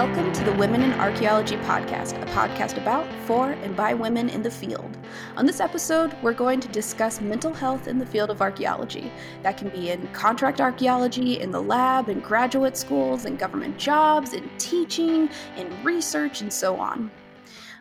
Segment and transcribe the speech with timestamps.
[0.00, 4.40] Welcome to the Women in Archaeology podcast, a podcast about, for, and by women in
[4.40, 4.96] the field.
[5.36, 9.12] On this episode, we're going to discuss mental health in the field of archaeology.
[9.42, 14.32] That can be in contract archaeology, in the lab, in graduate schools, in government jobs,
[14.32, 15.28] in teaching,
[15.58, 17.10] in research, and so on.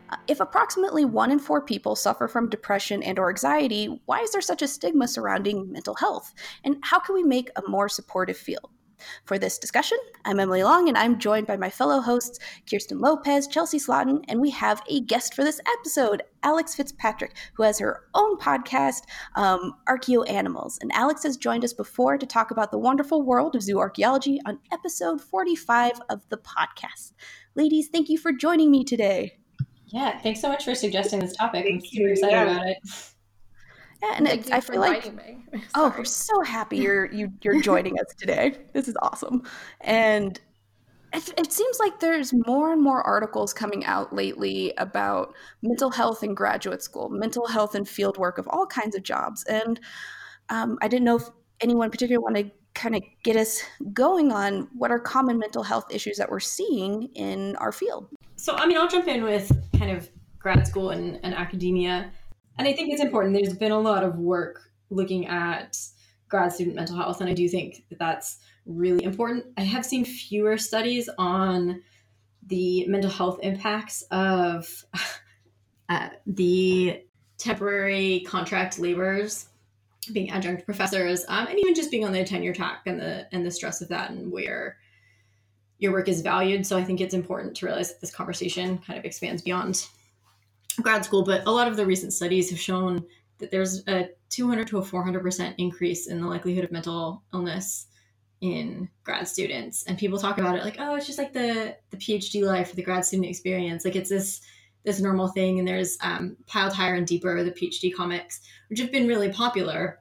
[0.09, 4.33] Uh, if approximately one in four people suffer from depression and or anxiety, why is
[4.33, 6.33] there such a stigma surrounding mental health?
[6.65, 8.69] And how can we make a more supportive field?
[9.25, 12.39] For this discussion, I'm Emily Long, and I'm joined by my fellow hosts,
[12.69, 17.63] Kirsten Lopez, Chelsea Slotin, and we have a guest for this episode, Alex Fitzpatrick, who
[17.63, 19.03] has her own podcast,
[19.35, 20.77] um, Archaeo Animals.
[20.81, 24.39] And Alex has joined us before to talk about the wonderful world of zoo archaeology
[24.45, 27.13] on episode 45 of the podcast.
[27.55, 29.37] Ladies, thank you for joining me today.
[29.87, 31.65] Yeah, thanks so much for suggesting this topic.
[31.65, 32.11] Thank I'm super you.
[32.11, 32.51] excited yeah.
[32.51, 32.77] about it.
[34.01, 35.11] Yeah, and it, I feel like
[35.75, 38.55] oh, we're so happy you're you, you're joining us today.
[38.73, 39.43] This is awesome,
[39.81, 40.39] and
[41.13, 46.23] it, it, seems like there's more and more articles coming out lately about mental health
[46.23, 49.79] in graduate school, mental health and field work of all kinds of jobs, and
[50.49, 51.29] um, I didn't know if
[51.61, 53.61] anyone particularly want to kind of get us
[53.93, 58.07] going on what are common mental health issues that we're seeing in our field.
[58.35, 62.11] So, I mean, I'll jump in with kind of grad school and, and academia.
[62.59, 63.33] And I think it's important.
[63.33, 65.77] There's been a lot of work looking at
[66.27, 69.45] grad student mental health, and I do think that that's really important.
[69.57, 71.81] I have seen fewer studies on
[72.45, 74.83] the mental health impacts of
[75.89, 77.01] uh, the
[77.37, 79.47] temporary contract laborers
[80.11, 83.45] being adjunct professors um, and even just being on the tenure track and the and
[83.45, 84.77] the stress of that and where
[85.77, 88.97] your work is valued so i think it's important to realize that this conversation kind
[88.97, 89.87] of expands beyond
[90.81, 93.05] grad school, but a lot of the recent studies have shown
[93.39, 97.87] that there's a 200 to a 400% increase in the likelihood of mental illness
[98.41, 99.83] in grad students.
[99.83, 102.75] And people talk about it like, oh, it's just like the, the PhD life or
[102.75, 103.83] the grad student experience.
[103.83, 104.41] Like it's this,
[104.83, 105.59] this normal thing.
[105.59, 109.99] And there's um, Piled Higher and Deeper, the PhD comics, which have been really popular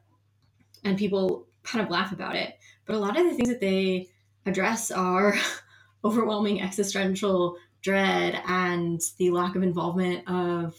[0.84, 2.58] and people kind of laugh about it.
[2.86, 4.08] But a lot of the things that they
[4.46, 5.34] address are
[6.04, 10.74] overwhelming existential dread and the lack of involvement of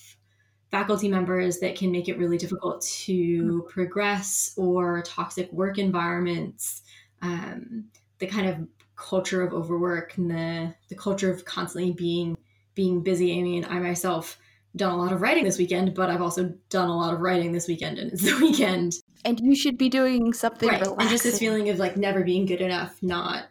[0.72, 6.84] faculty members that can make it really difficult to progress or toxic work environments
[7.22, 7.86] um,
[8.20, 12.38] the kind of culture of overwork and the the culture of constantly being
[12.76, 13.38] being busy.
[13.40, 14.38] I mean i myself
[14.76, 17.52] done a lot of writing this weekend but i've also done a lot of writing
[17.52, 18.94] this weekend and it's the weekend.
[19.26, 20.86] And you should be doing something right.
[20.88, 23.46] And just this feeling of like never being good enough not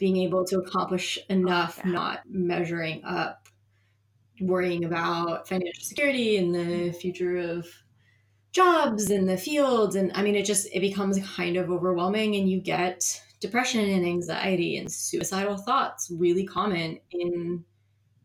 [0.00, 1.92] being able to accomplish enough, yeah.
[1.92, 3.46] not measuring up,
[4.40, 7.68] worrying about financial security and the future of
[8.50, 9.94] jobs and the fields.
[9.94, 14.04] And I mean, it just, it becomes kind of overwhelming and you get depression and
[14.04, 17.62] anxiety and suicidal thoughts really common in,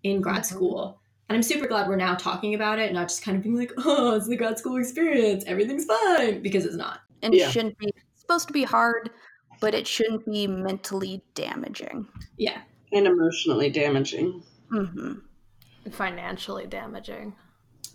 [0.03, 0.55] in grad mm-hmm.
[0.55, 1.01] school.
[1.27, 3.73] And I'm super glad we're now talking about it, not just kind of being like,
[3.79, 5.43] oh, it's the grad school experience.
[5.45, 6.99] Everything's fine because it's not.
[7.21, 7.47] And yeah.
[7.47, 9.09] it shouldn't be it's supposed to be hard
[9.65, 12.07] but it shouldn't be mentally damaging.
[12.37, 12.59] Yeah.
[12.91, 14.43] And emotionally damaging.
[14.71, 15.13] Mm-hmm.
[15.85, 17.35] And Financially damaging.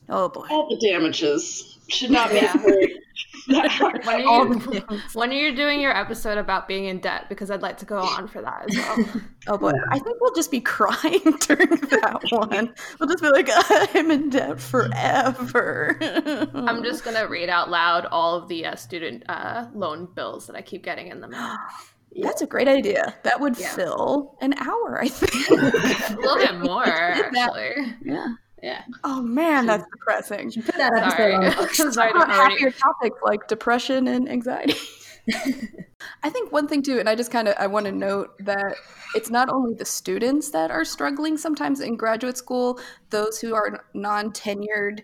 [0.09, 0.49] Oh boy.
[0.51, 2.55] All the damages should not be yeah.
[3.47, 3.67] when,
[4.07, 4.83] are you,
[5.15, 7.29] when are you doing your episode about being in debt?
[7.29, 9.23] Because I'd like to go on for that as well.
[9.49, 12.75] oh boy, I think we'll just be crying during that one.
[12.99, 13.49] We'll just be like,
[13.95, 15.99] I'm in debt forever.
[16.55, 20.57] I'm just gonna read out loud all of the uh, student uh, loan bills that
[20.57, 21.57] I keep getting in the mail.
[22.23, 23.15] That's a great idea.
[23.23, 23.73] That would yeah.
[23.73, 25.49] fill an hour, I think.
[25.61, 27.95] a little bit more, actually.
[28.03, 28.27] Yeah.
[28.63, 28.83] Yeah.
[29.05, 30.53] Oh man, that's depressing.
[30.53, 31.35] Put that Sorry.
[31.35, 34.75] episode Sorry, happier topics like depression and anxiety.
[36.23, 38.75] I think one thing too, and I just kind of I want to note that
[39.15, 43.85] it's not only the students that are struggling sometimes in graduate school; those who are
[43.95, 45.03] non-tenured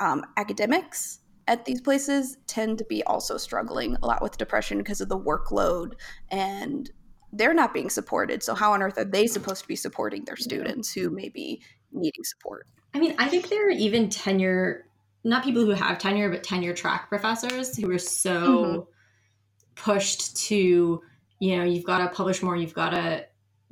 [0.00, 5.00] um, academics at these places tend to be also struggling a lot with depression because
[5.00, 5.94] of the workload
[6.30, 6.90] and
[7.32, 8.42] they're not being supported.
[8.42, 11.62] So how on earth are they supposed to be supporting their students who may be
[11.92, 12.66] needing support?
[12.94, 14.86] I mean, I think there are even tenure,
[15.24, 18.80] not people who have tenure, but tenure track professors who are so mm-hmm.
[19.76, 21.02] pushed to,
[21.38, 23.26] you know, you've got to publish more, you've got to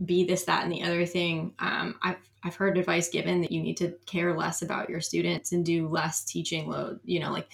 [0.05, 1.55] be this, that, and the other thing.
[1.59, 5.50] Um, I've I've heard advice given that you need to care less about your students
[5.50, 7.00] and do less teaching load.
[7.05, 7.49] You know, like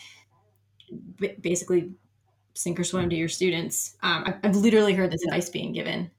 [1.16, 1.92] b- basically
[2.54, 3.96] sink or swim to your students.
[4.02, 6.10] Um, I've, I've, literally heard this advice being given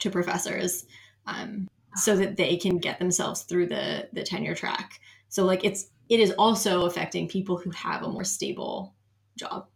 [0.00, 0.84] to professors.
[1.26, 5.00] Um, so that they can get themselves through the the tenure track.
[5.28, 8.94] So like it's it is also affecting people who have a more stable
[9.36, 9.66] job.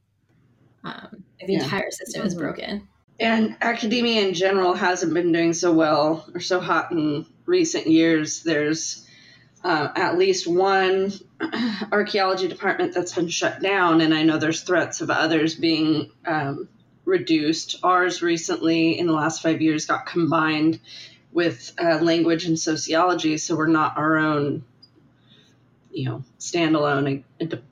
[0.83, 1.63] Um, the yeah.
[1.63, 2.43] entire system is mm-hmm.
[2.43, 2.89] broken.
[3.21, 8.43] And academia in general hasn't been doing so well or so hot in recent years.
[8.43, 9.07] There's
[9.63, 11.13] uh, at least one
[11.93, 16.69] archaeology department that's been shut down, and I know there's threats of others being um,
[17.05, 17.77] reduced.
[17.83, 20.81] Ours recently, in the last five years, got combined
[21.35, 24.65] with uh, language and sociology, so we're not our own,
[25.93, 27.25] you know, standalone.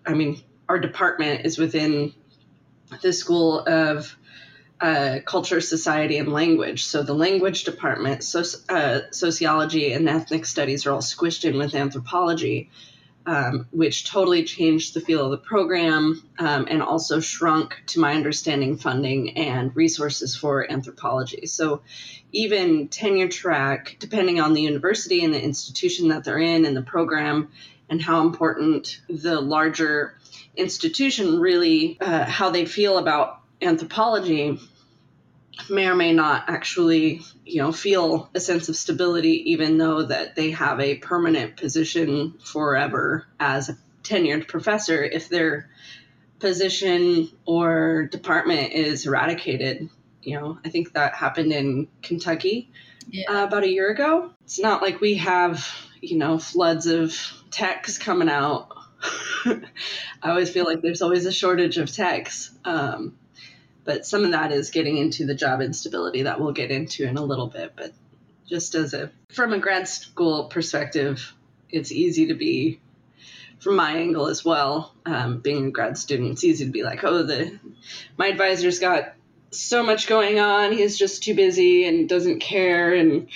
[0.04, 2.12] I mean, our department is within
[3.00, 4.14] the School of
[4.80, 6.84] uh, Culture, Society, and Language.
[6.84, 11.76] So the language department, so, uh, sociology, and ethnic studies are all squished in with
[11.76, 12.68] anthropology,
[13.26, 18.14] um, which totally changed the feel of the program um, and also shrunk, to my
[18.14, 21.46] understanding, funding and resources for anthropology.
[21.46, 21.82] So
[22.32, 26.82] even tenure track, depending on the university and the institution that they're in and the
[26.82, 27.50] program,
[27.88, 30.18] and how important the larger
[30.56, 34.58] institution really, uh, how they feel about anthropology
[35.68, 40.34] may or may not actually you know feel a sense of stability even though that
[40.34, 45.68] they have a permanent position forever as a tenured professor if their
[46.40, 49.88] position or department is eradicated.
[50.22, 52.70] You know i think that happened in kentucky
[53.10, 53.30] yeah.
[53.30, 54.30] uh, about a year ago.
[54.44, 55.66] It's not like we have
[56.00, 57.16] you know floods of
[57.50, 58.68] techs coming out.
[59.44, 59.60] I
[60.30, 62.50] always feel like there's always a shortage of techs.
[62.64, 63.16] Um,
[63.84, 67.16] but some of that is getting into the job instability that we'll get into in
[67.16, 67.92] a little bit but
[68.48, 71.34] just as a from a grad school perspective
[71.70, 72.80] it's easy to be
[73.60, 77.04] from my angle as well um, being a grad student it's easy to be like
[77.04, 77.58] oh the
[78.16, 79.14] my advisor's got
[79.50, 83.28] so much going on he's just too busy and doesn't care and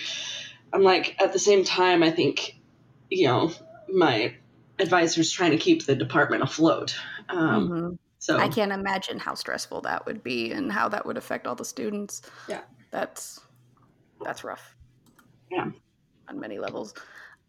[0.72, 2.58] i'm like at the same time i think
[3.10, 3.52] you know
[3.88, 4.34] my
[4.78, 6.96] advisor's trying to keep the department afloat
[7.28, 7.94] um, mm-hmm.
[8.26, 11.54] So I can't imagine how stressful that would be and how that would affect all
[11.54, 12.22] the students.
[12.48, 12.62] Yeah.
[12.90, 13.38] That's
[14.24, 14.74] that's rough.
[15.48, 15.70] Yeah.
[16.28, 16.92] On many levels.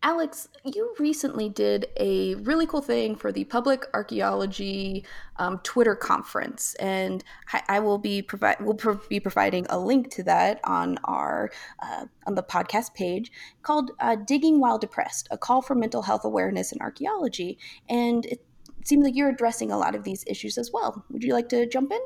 [0.04, 5.04] Alex, you recently did a really cool thing for the Public Archaeology
[5.38, 10.12] um, Twitter conference, and I, I will be provide will pro- be providing a link
[10.12, 11.50] to that on our
[11.82, 13.32] uh, on the podcast page
[13.64, 17.58] called uh, "Digging While Depressed: A Call for Mental Health Awareness in Archaeology,"
[17.90, 18.46] and it,
[18.88, 21.06] seems like you're addressing a lot of these issues as well.
[21.10, 22.00] Would you like to jump in?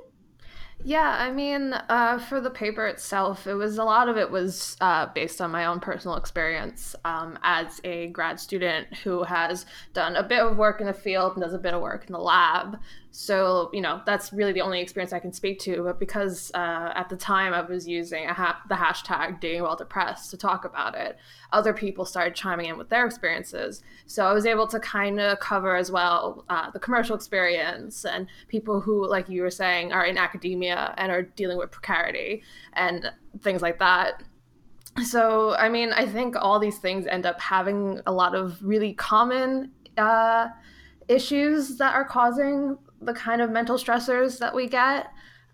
[0.83, 4.78] Yeah, I mean, uh, for the paper itself, it was a lot of it was
[4.81, 10.16] uh, based on my own personal experience um, as a grad student who has done
[10.16, 12.19] a bit of work in the field and does a bit of work in the
[12.19, 12.80] lab.
[13.13, 15.84] So, you know, that's really the only experience I can speak to.
[15.84, 20.31] But because uh, at the time I was using ha- the hashtag digging while depressed
[20.31, 21.18] to talk about it,
[21.52, 23.84] other people started chiming in with their experiences.
[24.06, 28.28] So I was able to kind of cover as well uh, the commercial experience and
[28.48, 32.44] people who, like you were saying, are in academia and are dealing with precarity
[32.74, 33.12] and
[33.42, 34.24] things like that.
[35.04, 38.94] So, I mean, I think all these things end up having a lot of really
[38.94, 40.48] common uh,
[41.10, 45.07] issues that are causing the kind of mental stressors that we get,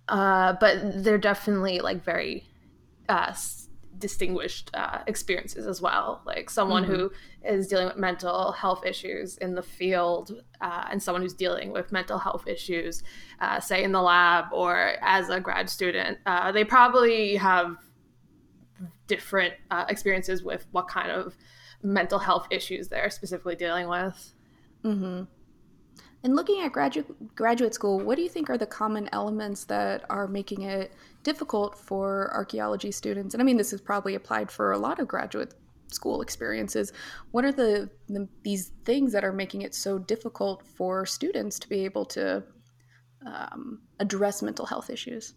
[0.10, 2.46] uh, but they're definitely like very
[3.10, 3.34] uh,
[4.00, 6.22] distinguished uh, experiences as well.
[6.26, 6.94] Like someone mm-hmm.
[6.94, 7.12] who
[7.44, 11.92] is dealing with mental health issues in the field, uh, and someone who's dealing with
[11.92, 13.04] mental health issues,
[13.40, 17.78] uh, say in the lab or as a grad student, uh, they probably have
[19.08, 21.36] different uh, experiences with what kind of
[21.82, 24.34] mental health issues they're specifically dealing with.
[24.84, 25.24] Mm-hmm.
[26.28, 30.04] And looking at graduate graduate school, what do you think are the common elements that
[30.10, 30.92] are making it
[31.24, 33.34] difficult for archaeology students?
[33.34, 35.54] And I mean, this is probably applied for a lot of graduate
[35.88, 36.92] school experiences.
[37.32, 41.70] What are the, the these things that are making it so difficult for students to
[41.70, 42.44] be able to
[43.26, 45.34] um, address mental health issues?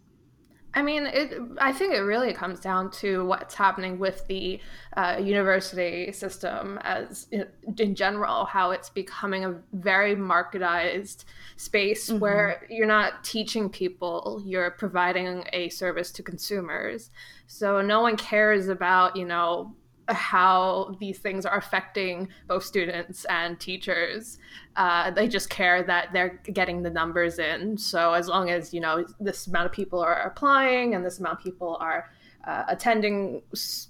[0.72, 4.60] I mean, it, I think it really comes down to what's happening with the
[4.96, 7.46] uh, university system as in,
[7.76, 11.24] in, general, how it's becoming a very marketized
[11.56, 12.20] space mm-hmm.
[12.20, 17.10] where you're not teaching people, you're providing a service to consumers.
[17.48, 19.74] So no one cares about, you know,
[20.08, 24.38] how these things are affecting both students and teachers.
[24.76, 27.76] Uh, they just care that they're getting the numbers in.
[27.78, 31.38] So as long as you know this amount of people are applying and this amount
[31.38, 32.10] of people are
[32.44, 33.42] uh, attending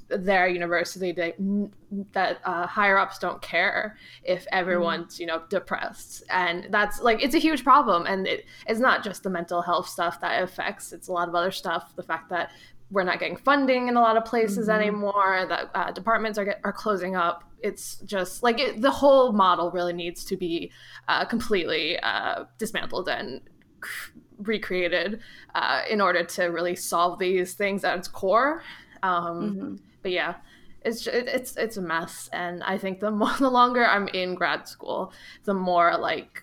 [0.09, 1.35] their university, they,
[2.13, 7.35] that uh, higher ups don't care if everyone's you know depressed, and that's like it's
[7.35, 8.07] a huge problem.
[8.07, 11.35] And it, it's not just the mental health stuff that affects; it's a lot of
[11.35, 11.95] other stuff.
[11.95, 12.51] The fact that
[12.91, 14.81] we're not getting funding in a lot of places mm-hmm.
[14.81, 19.33] anymore that uh, departments are get, are closing up it's just like it, the whole
[19.33, 20.71] model really needs to be
[21.09, 23.41] uh, completely uh, dismantled and
[24.39, 25.21] recreated
[25.55, 28.63] uh, in order to really solve these things at its core.
[29.03, 29.75] Um, mm-hmm.
[30.03, 30.37] But yeah,
[30.83, 34.69] it's it's it's a mess, and I think the more the longer I'm in grad
[34.69, 35.13] school,
[35.45, 36.43] the more like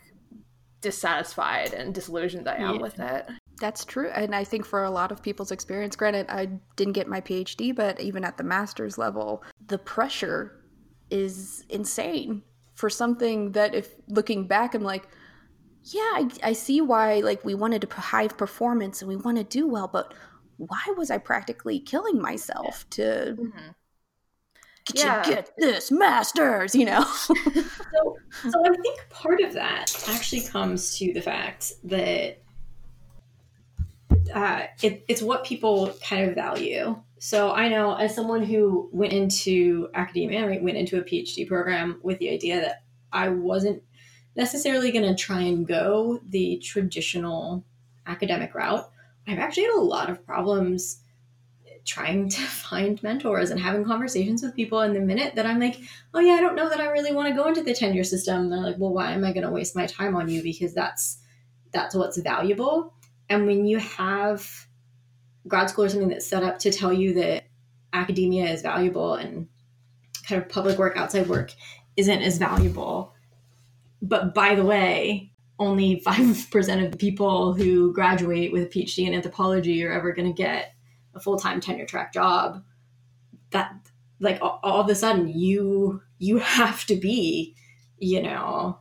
[0.82, 2.82] dissatisfied and disillusioned I am yeah.
[2.82, 3.26] with it.
[3.60, 4.10] That's true.
[4.10, 7.76] And I think for a lot of people's experience, granted, I didn't get my PhD,
[7.76, 10.64] but even at the master's level, the pressure
[11.10, 12.44] is insane
[12.76, 15.08] for something that, if looking back, I'm like,
[15.84, 19.44] yeah, I, I see why, like, we wanted to high performance and we want to
[19.44, 20.14] do well, but
[20.58, 23.70] why was I practically killing myself to mm-hmm.
[24.86, 25.24] get, yeah.
[25.24, 27.04] get this master's, you know?
[27.14, 28.18] so,
[28.50, 32.44] so I think part of that actually comes to the fact that
[34.38, 36.96] uh, it, it's what people kind of value.
[37.18, 42.20] So I know as someone who went into academia, went into a PhD program with
[42.20, 43.82] the idea that I wasn't
[44.36, 47.66] necessarily going to try and go the traditional
[48.06, 48.88] academic route.
[49.28, 51.02] I've actually had a lot of problems
[51.84, 54.82] trying to find mentors and having conversations with people.
[54.82, 55.80] And the minute that I'm like,
[56.14, 58.52] oh yeah, I don't know that I really want to go into the tenure system,
[58.52, 60.44] they're like, well, why am I going to waste my time on you?
[60.44, 61.24] Because that's
[61.72, 62.94] that's what's valuable.
[63.30, 64.68] And when you have
[65.48, 67.46] grad school or something that's set up to tell you that
[67.94, 69.48] academia is valuable and
[70.28, 71.54] kind of public work, outside work
[71.96, 73.14] isn't as valuable.
[74.02, 79.14] But by the way, only 5% of the people who graduate with a PhD in
[79.14, 80.74] anthropology are ever going to get
[81.16, 82.64] a full-time tenure track job.
[83.52, 83.74] That
[84.20, 87.56] like all, all of a sudden you you have to be,
[88.00, 88.80] you know,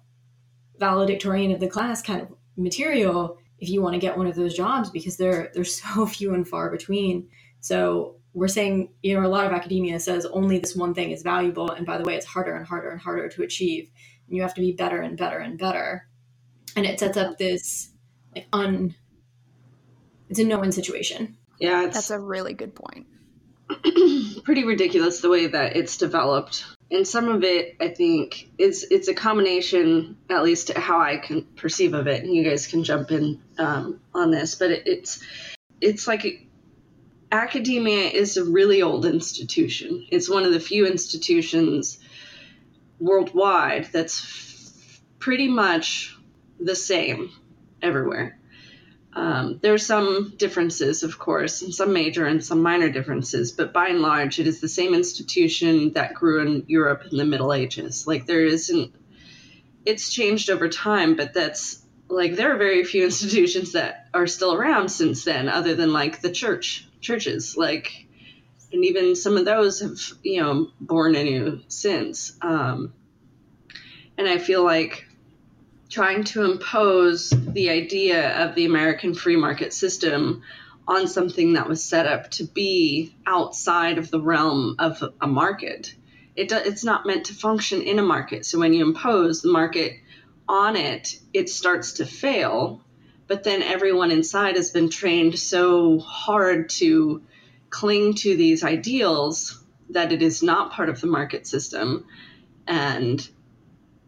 [0.79, 4.55] valedictorian of the class kind of material if you want to get one of those
[4.55, 7.29] jobs because they're they're so few and far between.
[7.61, 11.23] So we're saying, you know, a lot of academia says only this one thing is
[11.23, 13.91] valuable, and by the way, it's harder and harder and harder to achieve.
[14.27, 16.07] And you have to be better and better and better,
[16.75, 17.91] and it sets up this
[18.35, 18.95] like un.
[20.29, 21.37] It's a no-win situation.
[21.61, 23.07] Yeah, that's a really good point.
[24.45, 29.09] pretty ridiculous the way that it's developed and some of it i think is it's
[29.09, 33.11] a combination at least how i can perceive of it and you guys can jump
[33.11, 35.23] in um, on this but it, it's
[35.81, 36.47] it's like
[37.33, 40.07] academia is a really old institution.
[40.11, 41.99] It's one of the few institutions
[42.99, 46.17] worldwide that's f- pretty much
[46.59, 47.31] the same
[47.83, 48.39] everywhere
[49.17, 53.73] um, there are some differences, of course, and some major and some minor differences, but
[53.73, 57.55] by and large, it is the same institution that grew in Europe in the Middle
[57.55, 58.07] Ages.
[58.07, 58.95] Like, there isn't,
[59.87, 64.53] it's changed over time, but that's like, there are very few institutions that are still
[64.53, 67.57] around since then, other than like the church, churches.
[67.57, 68.07] Like,
[68.71, 72.37] and even some of those have, you know, born anew since.
[72.43, 72.93] Um,
[74.19, 75.07] and I feel like
[75.89, 80.43] trying to impose the idea of the American free market system
[80.89, 85.95] on something that was set up to be outside of the realm of a market.
[86.35, 88.47] It do, it's not meant to function in a market.
[88.47, 89.95] So when you impose the market
[90.49, 92.83] on it, it starts to fail.
[93.27, 97.23] But then everyone inside has been trained so hard to
[97.71, 102.07] cling to these ideals that it is not part of the market system.
[102.67, 103.29] And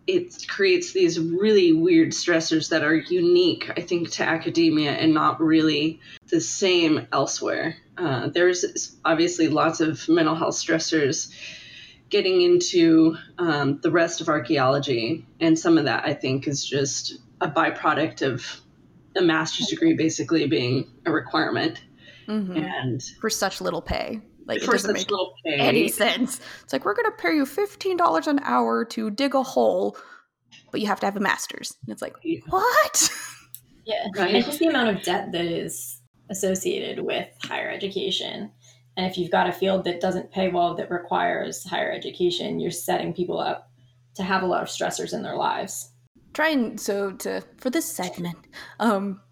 [0.08, 5.38] it creates these really weird stressors that are unique, I think, to academia and not
[5.38, 6.00] really
[6.30, 7.76] the same elsewhere.
[7.98, 11.30] Uh, there's obviously lots of mental health stressors
[12.08, 17.18] getting into um, the rest of archaeology, and some of that I think is just
[17.42, 18.62] a byproduct of
[19.14, 21.82] a master's degree basically being a requirement.
[22.26, 22.56] Mm-hmm.
[22.56, 24.22] And for such little pay.
[24.48, 25.08] Like it doesn't make
[25.44, 26.40] any sense.
[26.64, 29.96] It's like we're gonna pay you fifteen dollars an hour to dig a hole,
[30.72, 31.76] but you have to have a master's.
[31.82, 32.16] And it's like
[32.48, 33.10] what?
[33.84, 34.34] Yeah, right.
[34.34, 38.52] and just the amount of debt that is associated with higher education.
[38.98, 42.70] And if you've got a field that doesn't pay well that requires higher education, you're
[42.70, 43.70] setting people up
[44.16, 45.90] to have a lot of stressors in their lives.
[46.34, 48.36] Trying so to for this segment,
[48.78, 49.22] um,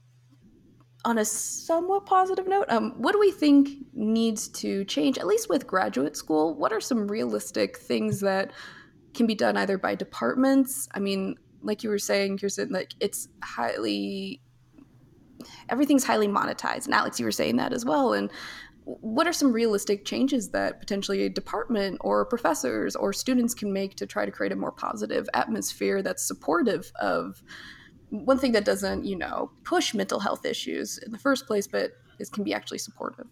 [1.06, 5.48] on a somewhat positive note, um, what do we think needs to change, at least
[5.48, 6.56] with graduate school?
[6.56, 8.50] What are some realistic things that
[9.14, 10.88] can be done either by departments?
[10.94, 14.40] I mean, like you were saying, Kirsten, like it's highly,
[15.68, 16.86] everything's highly monetized.
[16.86, 18.12] And Alex, you were saying that as well.
[18.12, 18.28] And
[18.82, 23.94] what are some realistic changes that potentially a department or professors or students can make
[23.96, 27.44] to try to create a more positive atmosphere that's supportive of
[28.10, 31.92] one thing that doesn't, you know, push mental health issues in the first place, but
[32.18, 33.26] is can be actually supportive.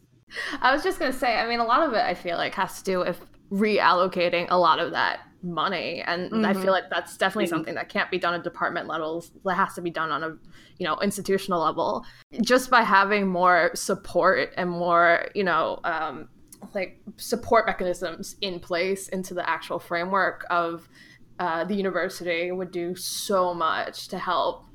[0.60, 2.78] I was just gonna say, I mean, a lot of it I feel like has
[2.78, 6.44] to do with reallocating a lot of that money and mm-hmm.
[6.44, 7.50] i feel like that's definitely mm-hmm.
[7.50, 10.28] something that can't be done at department levels that has to be done on a
[10.78, 12.04] you know institutional level
[12.42, 16.28] just by having more support and more you know um,
[16.72, 20.88] like support mechanisms in place into the actual framework of
[21.38, 24.66] uh, the university would do so much to help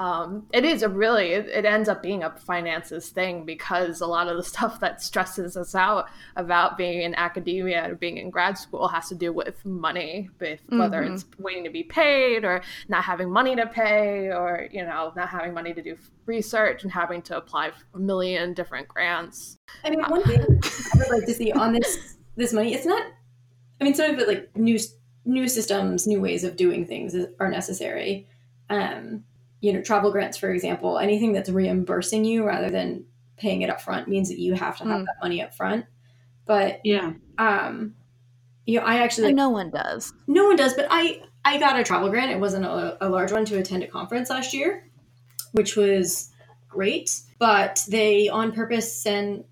[0.00, 4.06] um, it is a really it, it, ends up being a finances thing because a
[4.06, 8.30] lot of the stuff that stresses us out about being in academia and being in
[8.30, 11.12] grad school has to do with money with whether mm-hmm.
[11.12, 15.28] it's waiting to be paid or not having money to pay or you know not
[15.28, 19.90] having money to do research and having to apply for a million different grants i
[19.90, 23.02] mean one thing i would like to see on this this money it's not
[23.82, 24.78] i mean some of it like new
[25.24, 28.26] new systems new ways of doing things are necessary
[28.70, 29.22] um
[29.60, 33.04] you know, travel grants, for example, anything that's reimbursing you rather than
[33.36, 35.04] paying it up front means that you have to have mm.
[35.04, 35.84] that money up front.
[36.46, 37.94] But yeah, um,
[38.66, 40.12] you know, I actually like, no one does.
[40.26, 42.30] No one does, but I I got a travel grant.
[42.30, 44.88] It wasn't a, a large one to attend a conference last year,
[45.52, 46.30] which was
[46.68, 47.20] great.
[47.38, 49.44] But they on purpose send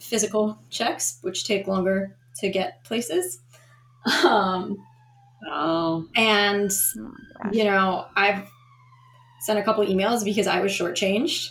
[0.00, 3.40] physical checks, which take longer to get places.
[4.24, 4.76] Um,
[5.50, 7.12] oh, and oh
[7.52, 8.50] you know, I've
[9.40, 11.48] sent a couple emails because I was shortchanged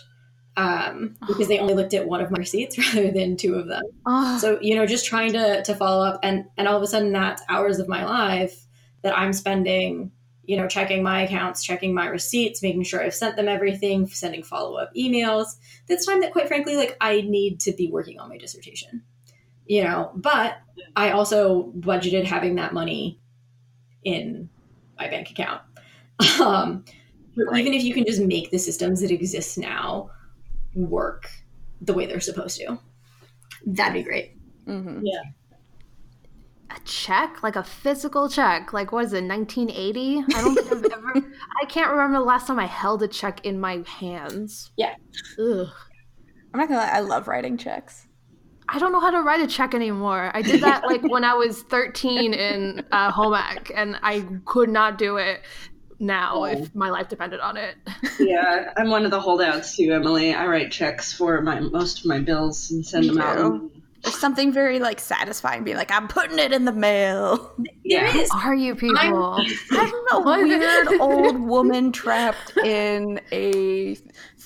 [0.56, 3.82] um, because they only looked at one of my receipts rather than two of them.
[4.06, 4.38] Oh.
[4.38, 7.12] So you know, just trying to to follow up, and and all of a sudden,
[7.12, 8.66] that's hours of my life
[9.02, 10.12] that I'm spending.
[10.44, 14.42] You know, checking my accounts, checking my receipts, making sure I've sent them everything, sending
[14.42, 15.46] follow up emails.
[15.88, 19.04] That's time that, quite frankly, like I need to be working on my dissertation.
[19.66, 20.58] You know, but
[20.96, 23.20] I also budgeted having that money
[24.04, 24.48] in
[24.98, 25.62] my bank account.
[26.40, 26.84] Um,
[27.36, 27.60] right.
[27.60, 30.10] even if you can just make the systems that exist now
[30.74, 31.28] work
[31.80, 32.78] the way they're supposed to,
[33.66, 34.36] that'd be great.
[34.66, 35.00] Mm-hmm.
[35.04, 35.22] Yeah.
[36.70, 40.18] A check, like a physical check, like what is it, 1980?
[40.18, 41.12] I don't think I've ever.
[41.62, 44.70] I can't remember the last time I held a check in my hands.
[44.76, 44.94] Yeah.
[45.38, 45.68] Ugh.
[46.54, 48.06] I'm not gonna lie, I love writing checks.
[48.72, 50.30] I don't know how to write a check anymore.
[50.32, 54.70] I did that like when I was 13 in uh, home ec, and I could
[54.70, 55.42] not do it
[55.98, 56.44] now oh.
[56.44, 57.76] if my life depended on it.
[58.18, 60.34] yeah, I'm one of the holdouts too, Emily.
[60.34, 63.22] I write checks for my most of my bills and send Me them too.
[63.22, 63.70] out.
[64.02, 67.52] There's something very like satisfying being like, I'm putting it in the mail.
[67.84, 68.10] Yeah.
[68.10, 68.98] Who are you people?
[68.98, 73.96] I'm, I'm a weird old woman trapped in a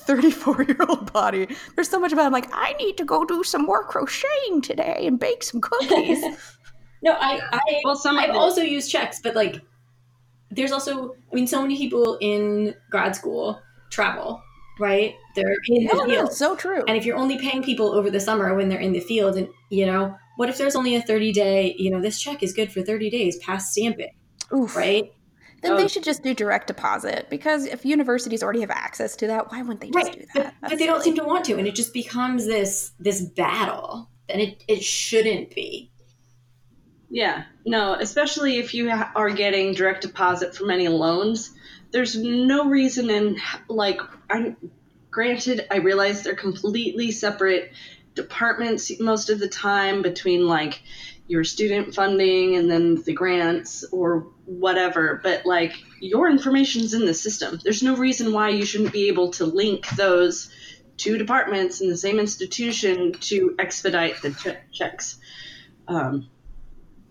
[0.07, 1.49] 34 year old body.
[1.75, 2.27] There's so much about it.
[2.27, 6.23] I'm like, I need to go do some more crocheting today and bake some cookies.
[7.03, 9.61] no, I, I well, some I've also used checks, but like
[10.51, 14.42] there's also, I mean, so many people in grad school travel,
[14.81, 15.14] right?
[15.35, 16.33] They're in the oh, field.
[16.33, 16.85] so true.
[16.87, 19.49] And if you're only paying people over the summer when they're in the field, and
[19.71, 22.73] you know, what if there's only a 30 day, you know, this check is good
[22.73, 24.12] for 30 days past stamping,
[24.53, 24.77] Oof.
[24.77, 25.11] right?
[25.66, 25.83] Then oh.
[25.83, 29.62] they should just do direct deposit because if universities already have access to that, why
[29.62, 30.20] wouldn't they just right.
[30.20, 30.55] do that?
[30.61, 34.09] But, but, they don't seem to want to, and it just becomes this this battle,
[34.29, 35.90] and it it shouldn't be.
[37.11, 41.50] Yeah, no, especially if you ha- are getting direct deposit from any loans.
[41.90, 44.00] There's no reason in like
[44.31, 44.57] I'm
[45.11, 47.72] granted I realize they're completely separate
[48.14, 50.83] departments most of the time between like
[51.29, 57.15] your student funding and then the grants or whatever, but like your information's in the
[57.15, 57.59] system.
[57.62, 60.51] There's no reason why you shouldn't be able to link those
[60.97, 65.19] two departments in the same institution to expedite the che- checks.
[65.89, 66.29] Um,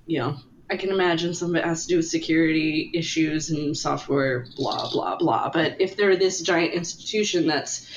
[0.06, 0.38] you know,
[0.70, 4.90] I can imagine some of it has to do with security issues and software, blah,
[4.90, 5.50] blah, blah.
[5.54, 7.88] But if they're this giant institution that's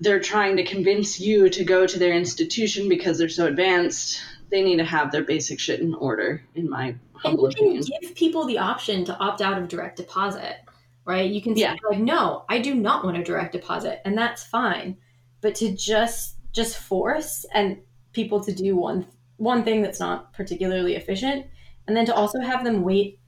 [0.00, 4.62] they're trying to convince you to go to their institution because they're so advanced, they
[4.62, 7.84] need to have their basic shit in order, in my humble and you opinion.
[7.84, 10.56] Can give people the option to opt out of direct deposit,
[11.04, 11.30] right?
[11.30, 11.76] You can say yeah.
[11.88, 14.96] like, no, I do not want a direct deposit, and that's fine.
[15.40, 17.78] But to just just force and
[18.12, 21.46] people to do one one thing that's not particularly efficient
[21.86, 23.18] and then to also have them wait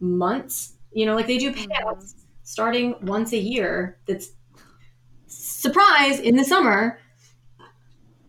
[0.00, 2.20] months you know like they do payouts mm-hmm.
[2.44, 4.30] starting once a year that's
[5.26, 6.98] surprise in the summer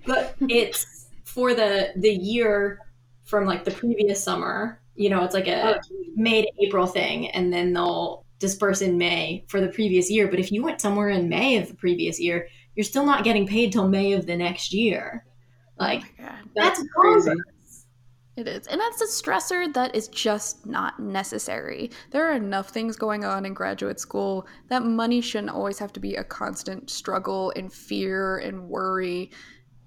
[0.06, 0.97] but it's
[1.38, 2.80] for the the year
[3.24, 5.80] from like the previous summer you know it's like a oh,
[6.16, 10.40] may to april thing and then they'll disperse in may for the previous year but
[10.40, 13.72] if you went somewhere in may of the previous year you're still not getting paid
[13.72, 15.24] till may of the next year
[15.78, 17.32] like oh that's, that's crazy.
[18.36, 18.68] It is.
[18.68, 21.90] And that's a stressor that is just not necessary.
[22.12, 26.00] There are enough things going on in graduate school that money shouldn't always have to
[26.00, 29.32] be a constant struggle and fear and worry.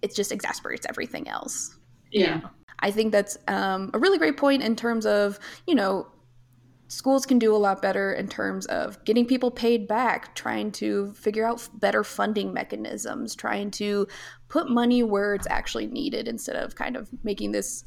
[0.02, 1.76] It just exasperates everything else.
[2.10, 2.40] Yeah.
[2.80, 6.06] I think that's um, a really great point in terms of, you know,
[6.88, 11.12] schools can do a lot better in terms of getting people paid back, trying to
[11.12, 14.08] figure out better funding mechanisms, trying to
[14.48, 17.84] put money where it's actually needed instead of kind of making this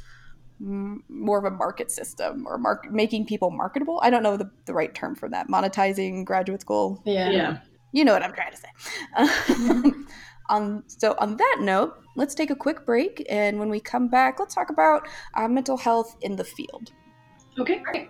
[0.59, 3.99] more of a market system or mark, making people marketable.
[4.01, 5.49] I don't know the, the right term for that.
[5.49, 7.01] Monetizing graduate school.
[7.05, 7.29] Yeah.
[7.29, 7.57] Yeah.
[7.91, 9.91] You know what I'm trying to say.
[10.49, 13.25] um, so, on that note, let's take a quick break.
[13.29, 16.91] And when we come back, let's talk about uh, mental health in the field.
[17.59, 18.09] Okay, great.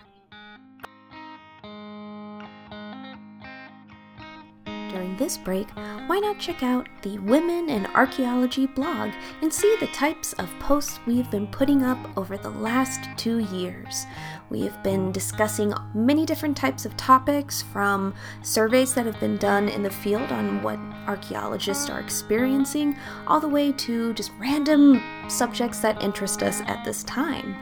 [4.93, 5.67] During this break,
[6.05, 9.09] why not check out the Women in Archaeology blog
[9.41, 14.05] and see the types of posts we've been putting up over the last two years?
[14.51, 19.67] We have been discussing many different types of topics from surveys that have been done
[19.67, 20.77] in the field on what
[21.07, 27.03] archaeologists are experiencing, all the way to just random subjects that interest us at this
[27.05, 27.55] time.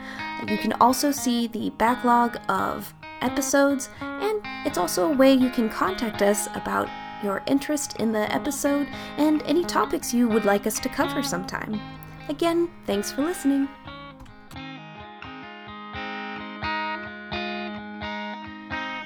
[0.50, 5.70] You can also see the backlog of episodes, and it's also a way you can
[5.70, 6.89] contact us about
[7.23, 11.79] your interest in the episode, and any topics you would like us to cover sometime.
[12.29, 13.67] Again, thanks for listening.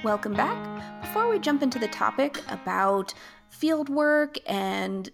[0.03, 1.01] Welcome back.
[1.01, 3.13] Before we jump into the topic about
[3.49, 5.09] field work and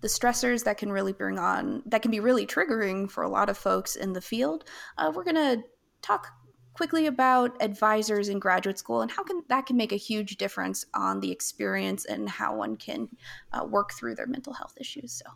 [0.00, 3.48] the stressors that can really bring on, that can be really triggering for a lot
[3.48, 4.64] of folks in the field,
[4.98, 5.62] uh, we're going to
[6.00, 6.32] talk
[6.74, 10.84] quickly about advisors in graduate school and how can that can make a huge difference
[10.94, 13.08] on the experience and how one can
[13.52, 15.30] uh, work through their mental health issues so.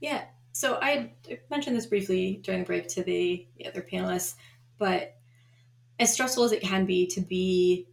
[0.00, 0.24] Yeah
[0.56, 1.12] so i
[1.50, 4.36] mentioned this briefly during the break to the, the other panelists
[4.78, 5.16] but
[5.98, 7.86] as stressful as it can be to be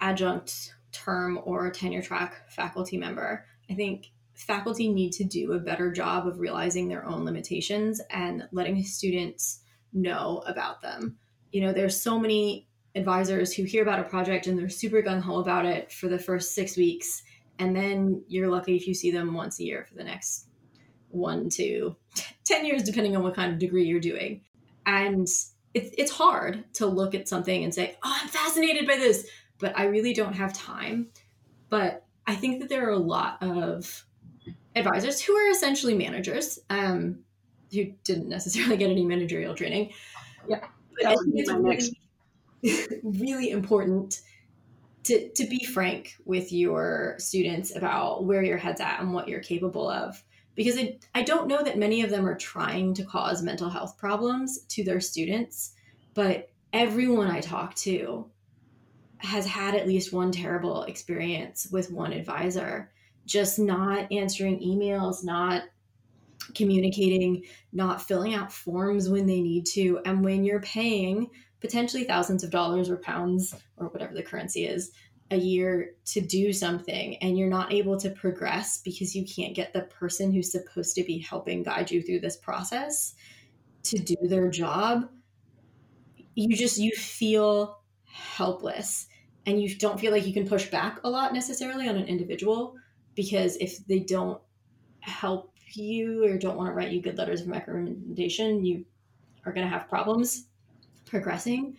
[0.00, 5.92] adjunct term or tenure track faculty member i think faculty need to do a better
[5.92, 9.60] job of realizing their own limitations and letting students
[9.92, 11.16] know about them
[11.52, 15.20] you know, there's so many advisors who hear about a project and they're super gung
[15.20, 17.22] ho about it for the first six weeks.
[17.58, 20.48] And then you're lucky if you see them once a year for the next
[21.10, 21.94] one to
[22.44, 24.42] 10 years, depending on what kind of degree you're doing.
[24.86, 25.28] And
[25.74, 29.78] it's, it's hard to look at something and say, oh, I'm fascinated by this, but
[29.78, 31.08] I really don't have time.
[31.68, 34.04] But I think that there are a lot of
[34.74, 37.20] advisors who are essentially managers um,
[37.72, 39.92] who didn't necessarily get any managerial training.
[40.48, 41.50] Yeah but I think it's
[42.62, 44.20] really, really important
[45.04, 49.40] to, to be frank with your students about where your head's at and what you're
[49.40, 50.22] capable of.
[50.54, 53.96] Because I, I don't know that many of them are trying to cause mental health
[53.96, 55.72] problems to their students,
[56.14, 58.30] but everyone I talk to
[59.18, 62.90] has had at least one terrible experience with one advisor,
[63.24, 65.62] just not answering emails, not
[66.54, 70.00] communicating, not filling out forms when they need to.
[70.04, 71.28] And when you're paying
[71.60, 74.92] potentially thousands of dollars or pounds or whatever the currency is
[75.30, 79.72] a year to do something and you're not able to progress because you can't get
[79.72, 83.14] the person who's supposed to be helping guide you through this process
[83.82, 85.08] to do their job
[86.34, 89.06] you just you feel helpless
[89.46, 92.74] and you don't feel like you can push back a lot necessarily on an individual
[93.14, 94.40] because if they don't
[95.00, 98.84] help you or don't want to write you good letters of recommendation, you
[99.44, 100.46] are going to have problems
[101.06, 101.76] progressing.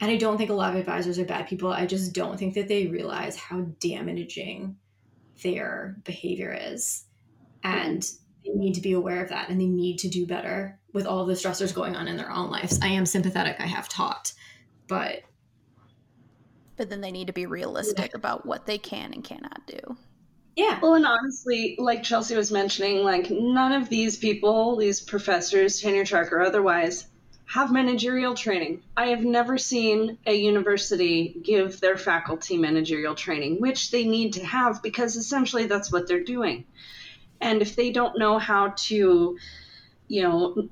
[0.00, 1.72] And I don't think a lot of advisors are bad people.
[1.72, 4.76] I just don't think that they realize how damaging
[5.42, 7.04] their behavior is.
[7.62, 8.02] And
[8.44, 11.26] they need to be aware of that and they need to do better with all
[11.26, 12.78] the stressors going on in their own lives.
[12.82, 14.32] I am sympathetic, I have taught,
[14.88, 15.22] but.
[16.76, 18.16] But then they need to be realistic yeah.
[18.18, 19.96] about what they can and cannot do.
[20.60, 20.78] Yeah.
[20.82, 26.04] Well, and honestly, like Chelsea was mentioning, like none of these people, these professors, tenure
[26.04, 27.06] track or otherwise,
[27.46, 28.82] have managerial training.
[28.94, 34.44] I have never seen a university give their faculty managerial training, which they need to
[34.44, 36.66] have because essentially that's what they're doing.
[37.40, 39.38] And if they don't know how to,
[40.08, 40.68] you know,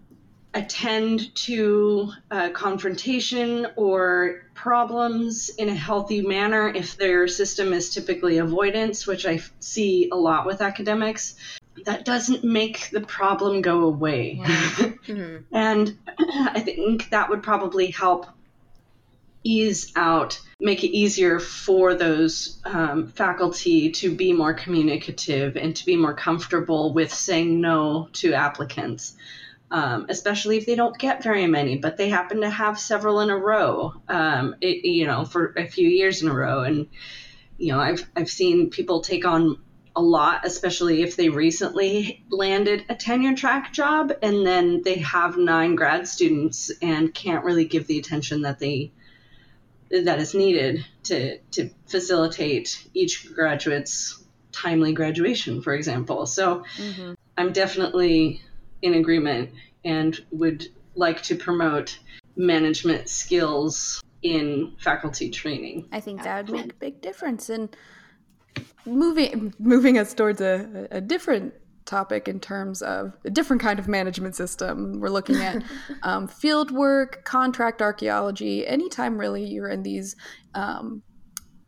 [0.55, 8.39] attend to a confrontation or problems in a healthy manner if their system is typically
[8.39, 11.37] avoidance, which I see a lot with academics.
[11.85, 14.43] That doesn't make the problem go away.
[15.09, 15.55] Mm-hmm.
[15.57, 18.27] and I think that would probably help
[19.43, 25.87] ease out, make it easier for those um, faculty to be more communicative and to
[25.87, 29.17] be more comfortable with saying no to applicants
[29.71, 33.31] um, especially if they don't get very many, but they happen to have several in
[33.31, 36.63] a row, um, it, you know, for a few years in a row.
[36.63, 36.89] And,
[37.59, 39.59] you know, I've, I've seen people take on
[39.95, 45.37] a lot, especially if they recently landed a tenure track job and then they have
[45.37, 48.93] nine grad students and can't really give the attention that they
[49.91, 56.27] that is needed to to facilitate each graduate's timely graduation, for example.
[56.27, 57.15] So mm-hmm.
[57.37, 58.43] I'm definitely
[58.83, 59.51] in agreement
[59.85, 61.99] and would like to promote
[62.37, 65.89] management skills in faculty training.
[65.93, 67.71] I think that would make a big difference in
[68.85, 73.89] moving moving us towards a, a different topic in terms of a different kind of
[73.89, 75.01] management system.
[75.01, 75.63] We're looking at
[76.03, 78.67] um, field work, contract archaeology.
[78.67, 80.17] Anytime really you're in these
[80.55, 81.03] um,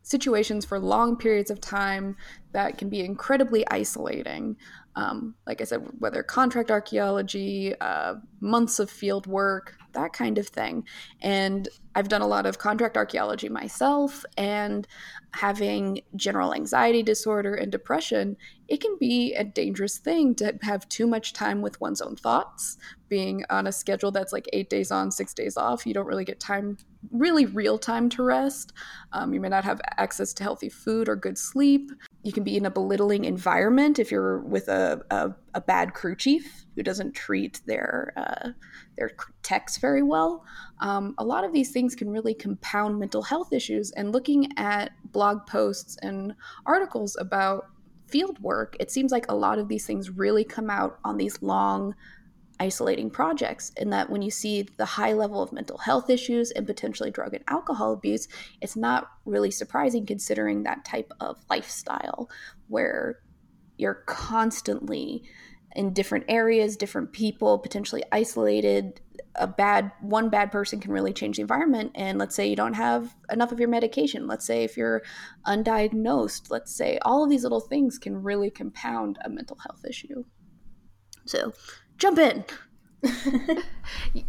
[0.03, 2.17] situations for long periods of time
[2.53, 4.57] that can be incredibly isolating.
[4.97, 10.47] Um, like I said, whether contract archaeology, uh, months of field work, that kind of
[10.47, 10.85] thing.
[11.21, 14.87] And I've done a lot of contract archaeology myself, and
[15.33, 18.37] having general anxiety disorder and depression,
[18.69, 22.77] it can be a dangerous thing to have too much time with one's own thoughts.
[23.09, 26.25] Being on a schedule that's like eight days on, six days off, you don't really
[26.25, 26.77] get time,
[27.11, 28.73] really real time to rest.
[29.13, 31.91] Um, you may not have access to healthy food or good sleep
[32.23, 36.15] you can be in a belittling environment if you're with a, a, a bad crew
[36.15, 38.51] chief who doesn't treat their uh,
[38.99, 40.45] their techs very well.
[40.81, 43.91] Um, a lot of these things can really compound mental health issues.
[43.93, 46.35] And looking at blog posts and
[46.67, 47.67] articles about
[48.07, 51.41] field work, it seems like a lot of these things really come out on these
[51.43, 51.95] long
[52.61, 56.67] isolating projects and that when you see the high level of mental health issues and
[56.67, 58.29] potentially drug and alcohol abuse
[58.61, 62.31] it's not really surprising considering that type of lifestyle
[62.69, 63.19] where
[63.79, 65.25] you're constantly
[65.77, 69.01] in different areas different people potentially isolated.
[69.37, 71.93] A bad one bad person can really change the environment.
[71.95, 74.27] And let's say you don't have enough of your medication.
[74.27, 75.03] Let's say if you're
[75.47, 80.25] undiagnosed let's say all of these little things can really compound a mental health issue.
[81.27, 81.53] So
[82.01, 82.45] jump in.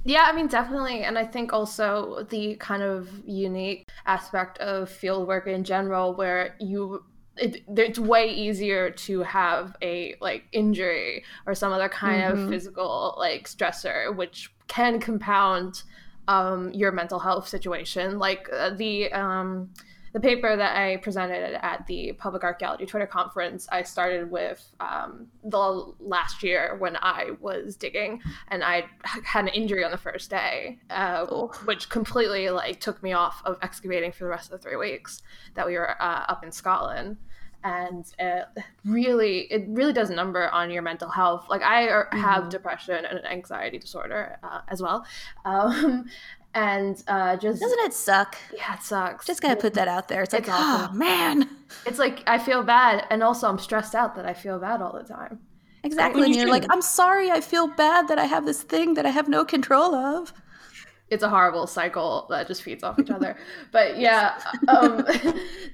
[0.05, 1.03] yeah, I mean, definitely.
[1.03, 6.55] And I think also the kind of unique aspect of field work in general, where
[6.59, 7.03] you
[7.37, 12.43] it, it's way easier to have a like injury or some other kind mm-hmm.
[12.43, 15.83] of physical like stressor which can compound
[16.27, 19.69] um, your mental health situation like uh, the um,
[20.13, 25.27] the paper that I presented at the Public Archaeology Twitter conference, I started with um,
[25.43, 28.85] the last year when I was digging, and I
[29.23, 31.25] had an injury on the first day, uh,
[31.65, 35.21] which completely like took me off of excavating for the rest of the three weeks
[35.55, 37.17] that we were uh, up in Scotland.
[37.63, 38.45] And it
[38.83, 41.45] really it really does a number on your mental health.
[41.47, 42.49] Like i have mm-hmm.
[42.49, 45.05] depression and an anxiety disorder uh, as well.
[45.45, 46.05] Um,
[46.53, 48.37] and uh, just doesn't it suck?
[48.55, 49.25] Yeah, it sucks.
[49.25, 50.23] Just gonna put that out there.
[50.23, 50.95] It's, it's like, awful.
[50.95, 51.49] oh man,
[51.85, 54.93] it's like I feel bad, and also I'm stressed out that I feel bad all
[54.93, 55.39] the time.
[55.83, 59.05] Exactly, and you're like, I'm sorry, I feel bad that I have this thing that
[59.05, 60.33] I have no control of.
[61.09, 63.37] It's a horrible cycle that just feeds off each other.
[63.71, 65.05] but yeah, um,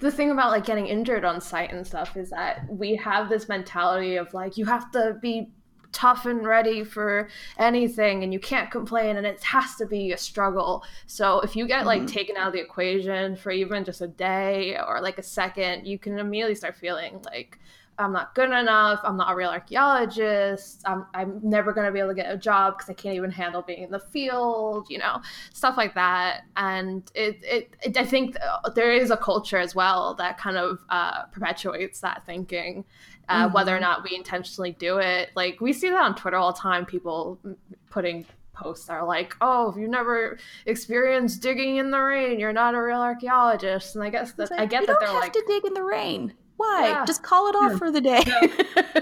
[0.01, 3.49] the thing about like getting injured on site and stuff is that we have this
[3.49, 5.51] mentality of like you have to be
[5.97, 10.17] tough and ready for anything and you can't complain and it has to be a
[10.17, 12.05] struggle so if you get like mm-hmm.
[12.05, 15.97] taken out of the equation for even just a day or like a second you
[15.97, 17.57] can immediately start feeling like
[17.99, 18.99] I'm not good enough.
[19.03, 20.83] I'm not a real archaeologist.
[20.85, 23.31] I'm, I'm never going to be able to get a job because I can't even
[23.31, 25.19] handle being in the field, you know,
[25.51, 26.41] stuff like that.
[26.55, 28.37] And it, it, it I think
[28.75, 32.85] there is a culture as well that kind of uh, perpetuates that thinking
[33.29, 33.53] uh, mm-hmm.
[33.53, 35.29] whether or not we intentionally do it.
[35.35, 36.85] Like we see that on Twitter all the time.
[36.85, 37.39] People
[37.89, 42.53] putting posts that are like, "Oh, if you never experienced digging in the rain, you're
[42.53, 45.13] not a real archaeologist." And I guess that like, I get that they're like, "You
[45.13, 46.87] don't have to dig in the rain." Why?
[46.87, 47.05] Yeah.
[47.05, 47.77] Just call it off yeah.
[47.77, 48.23] for the day.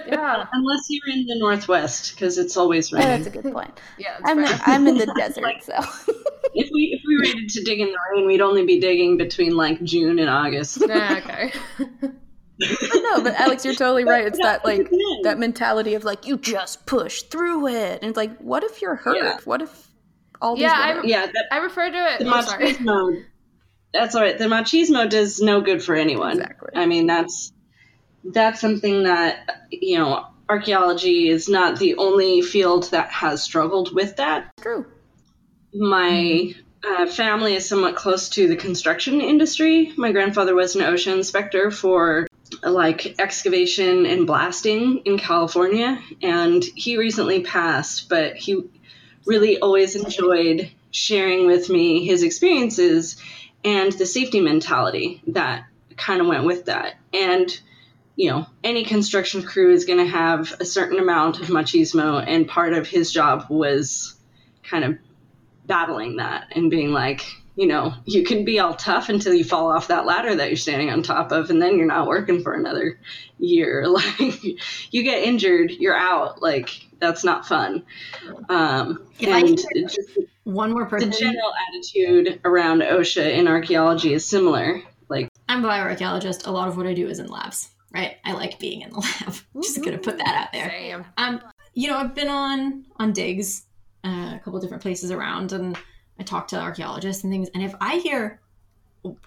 [0.07, 0.45] yeah.
[0.53, 3.07] Unless you're in the northwest, because it's always raining.
[3.07, 3.79] Oh, that's a good point.
[3.97, 5.73] yeah, I'm in, I'm in the desert, like, so.
[6.53, 9.55] if we if we waited to dig in the rain, we'd only be digging between
[9.55, 10.83] like June and August.
[10.85, 12.11] Yeah, okay
[12.59, 14.25] no, but Alex, you're totally right.
[14.25, 14.89] It's that like
[15.23, 18.95] that mentality of like you just push through it, and it's like, what if you're
[18.95, 19.17] hurt?
[19.17, 19.37] Yeah.
[19.43, 19.91] What if
[20.41, 20.63] all these?
[20.63, 21.25] Yeah, I, yeah.
[21.25, 22.19] That, I refer to it.
[22.19, 23.23] The oh, machismo.
[23.93, 24.37] That's all right.
[24.37, 26.33] The machismo does no good for anyone.
[26.33, 26.69] Exactly.
[26.75, 27.53] I mean, that's
[28.25, 30.27] that's something that you know.
[30.47, 34.51] Archaeology is not the only field that has struggled with that.
[34.61, 34.85] True.
[35.73, 36.53] My
[36.85, 39.91] uh, family is somewhat close to the construction industry.
[39.97, 42.27] My grandfather was an OSHA inspector for
[42.63, 48.63] like excavation and blasting in California, and he recently passed, but he
[49.25, 53.17] really always enjoyed sharing with me his experiences
[53.63, 55.65] and the safety mentality that
[55.97, 56.95] kind of went with that.
[57.13, 57.59] And
[58.15, 62.47] you know, any construction crew is going to have a certain amount of machismo, and
[62.47, 64.15] part of his job was
[64.63, 64.97] kind of
[65.65, 69.71] battling that and being like, you know, you can be all tough until you fall
[69.71, 72.53] off that ladder that you're standing on top of, and then you're not working for
[72.53, 72.99] another
[73.39, 73.85] year.
[73.95, 74.43] Like,
[74.91, 76.41] you get injured, you're out.
[76.41, 77.83] Like, that's not fun.
[78.49, 79.99] Um, and just
[80.43, 81.09] One more person.
[81.09, 84.81] the general attitude around OSHA in archaeology is similar.
[85.07, 86.47] Like, I'm a bioarchaeologist.
[86.47, 88.17] A lot of what I do is in labs, right?
[88.25, 89.35] I like being in the lab.
[89.61, 90.69] Just gonna put that out there.
[90.69, 91.05] Same.
[91.17, 91.41] Um,
[91.73, 93.65] you know, I've been on on digs,
[94.03, 95.77] uh, a couple different places around, and
[96.19, 97.49] I talk to archaeologists and things.
[97.53, 98.39] And if I hear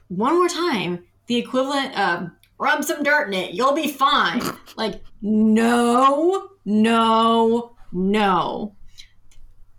[0.09, 4.41] one more time the equivalent of "rub some dirt in it, you'll be fine,"
[4.77, 8.75] like no, no, no.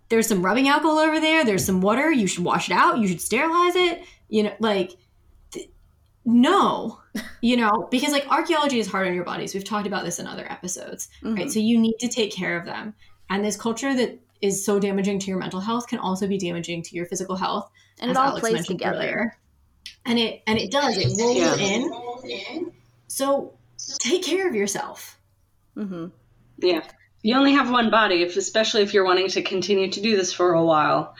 [0.08, 1.44] There's some rubbing alcohol over there.
[1.44, 2.10] There's some water.
[2.10, 2.98] You should wash it out.
[2.98, 4.02] You should sterilize it.
[4.28, 4.92] You know, like
[5.52, 5.70] th-
[6.24, 7.00] no,
[7.40, 9.54] you know, because like archaeology is hard on your bodies.
[9.54, 11.36] We've talked about this in other episodes Mhm.
[11.36, 11.50] right?
[11.50, 12.94] So you need to take care of them.
[13.28, 16.82] And this culture that is so damaging to your mental health can also be damaging
[16.82, 17.70] to your physical health.
[18.00, 18.96] and as it all Alex plays mentioned together.
[18.98, 19.36] earlier.
[20.06, 20.96] And it and it does.
[20.96, 21.56] It rolls Yeah.
[21.56, 22.72] in.
[23.08, 23.54] So
[23.98, 25.18] take care of yourself.
[25.76, 26.06] Mm-hmm.
[26.58, 26.82] yeah,
[27.22, 28.22] you only have one body.
[28.22, 31.14] If especially if you're wanting to continue to do this for a while,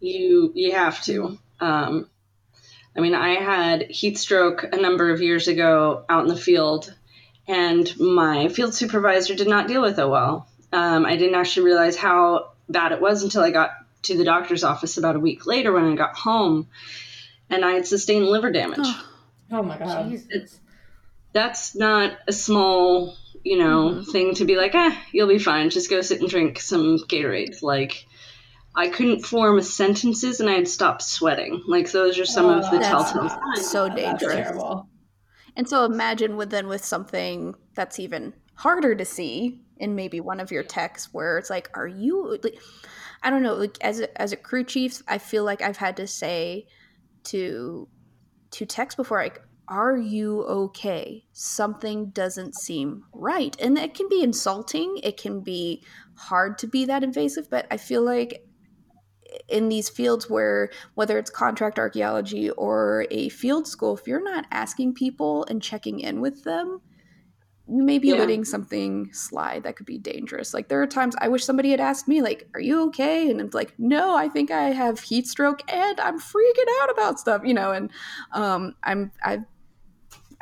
[0.00, 1.38] you you have to.
[1.60, 2.08] Um,
[2.96, 6.92] I mean, I had heat stroke a number of years ago out in the field,
[7.46, 10.47] and my field supervisor did not deal with it well.
[10.72, 13.70] Um, I didn't actually realize how bad it was until I got
[14.02, 16.68] to the doctor's office about a week later when I got home,
[17.50, 18.86] and I had sustained liver damage.
[19.50, 20.10] Oh my god.
[20.10, 20.60] Jesus.
[21.32, 25.70] That's not a small, you know, thing to be like, eh, you'll be fine.
[25.70, 27.62] Just go sit and drink some Gatorade.
[27.62, 28.06] Like,
[28.74, 31.62] I couldn't form sentences and I had stopped sweating.
[31.66, 33.70] Like, those are some of the That's telltale signs.
[33.70, 34.34] so That's dangerous.
[34.34, 34.88] terrible.
[35.56, 40.40] And so imagine with then with something that's even harder to see in maybe one
[40.40, 42.58] of your texts where it's like, are you like,
[43.22, 45.96] I don't know, like as a, as a crew chief, I feel like I've had
[45.96, 46.66] to say
[47.24, 47.88] to
[48.50, 51.26] to text before like are you okay?
[51.32, 53.54] Something doesn't seem right.
[53.60, 54.98] And it can be insulting.
[55.02, 58.46] It can be hard to be that invasive, but I feel like
[59.46, 64.46] in these fields where whether it's contract archaeology or a field school if you're not
[64.50, 66.80] asking people and checking in with them
[67.70, 68.16] you may be Yeah.
[68.16, 70.54] letting something slide that could be dangerous.
[70.54, 73.30] Like there are times i wish somebody had asked me like are you okay?
[73.30, 77.18] And it's like no i think i have heat stroke and i'm freaking out about
[77.20, 77.90] stuff you know and
[78.32, 79.44] um i'm i've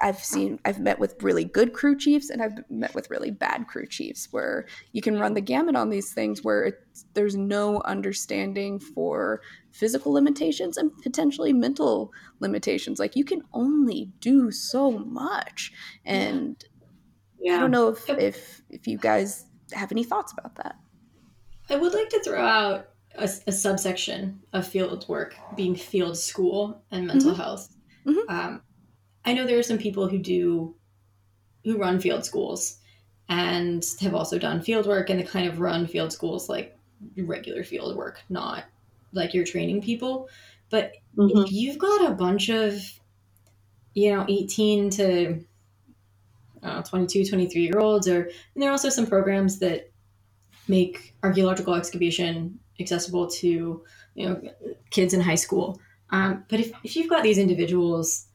[0.00, 3.66] I've seen I've met with really good crew chiefs and I've met with really bad
[3.66, 7.80] crew chiefs where you can run the gamut on these things where it's, there's no
[7.82, 9.40] understanding for
[9.72, 12.98] physical limitations and potentially mental limitations.
[12.98, 15.72] Like you can only do so much
[16.04, 16.75] and I
[17.40, 17.60] Yeah.
[17.60, 20.76] don't know if if if you guys have any thoughts about that.
[21.68, 26.82] I would like to throw out a, a subsection of field work being field school
[26.90, 27.74] and mental health.
[28.06, 28.28] Mhm.
[28.28, 28.62] Um,
[29.24, 30.74] I know there are some people who do
[31.64, 32.78] who run field schools
[33.28, 36.78] and have also done field work and they kind of run field schools like
[37.16, 38.64] regular field work, not
[39.12, 40.28] like you're training people.
[40.70, 41.44] But Mhm.
[41.46, 42.80] if you've got a bunch of
[43.94, 45.44] you know 18 to
[46.66, 49.90] Know, 22 23 year olds or and there are also some programs that
[50.68, 54.40] make archaeological excavation accessible to you know
[54.90, 55.80] kids in high school.
[56.10, 58.26] Um, but if, if you've got these individuals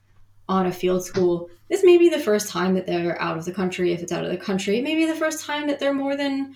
[0.49, 3.53] on a field school this may be the first time that they're out of the
[3.53, 3.93] country.
[3.93, 6.15] If it's out of the country it may be the first time that they're more
[6.15, 6.55] than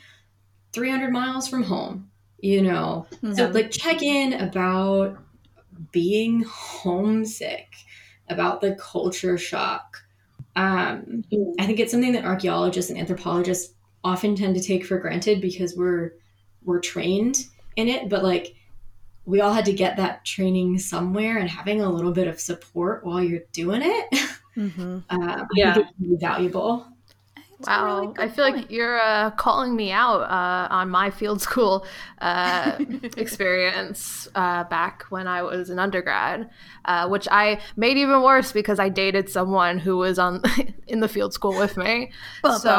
[0.74, 2.10] 300 miles from home
[2.40, 3.08] you know?
[3.34, 5.18] So like check in about
[5.92, 7.74] being homesick
[8.30, 10.05] about the culture shock
[10.56, 11.24] um,
[11.60, 15.76] i think it's something that archaeologists and anthropologists often tend to take for granted because
[15.76, 16.12] we're
[16.64, 18.56] we're trained in it but like
[19.26, 23.06] we all had to get that training somewhere and having a little bit of support
[23.06, 24.20] while you're doing it
[24.58, 25.00] Mm-hmm.
[25.10, 25.76] uh, Yeah.
[25.76, 26.95] I
[27.60, 31.42] it's really Wow, I feel like you're uh, calling me out uh, on my field
[31.42, 31.86] school
[32.20, 32.78] uh,
[33.18, 36.50] experience uh, back when I was an undergrad,
[36.86, 40.42] uh, which I made even worse because I dated someone who was on
[40.88, 42.12] in the field school with me.
[42.60, 42.70] So-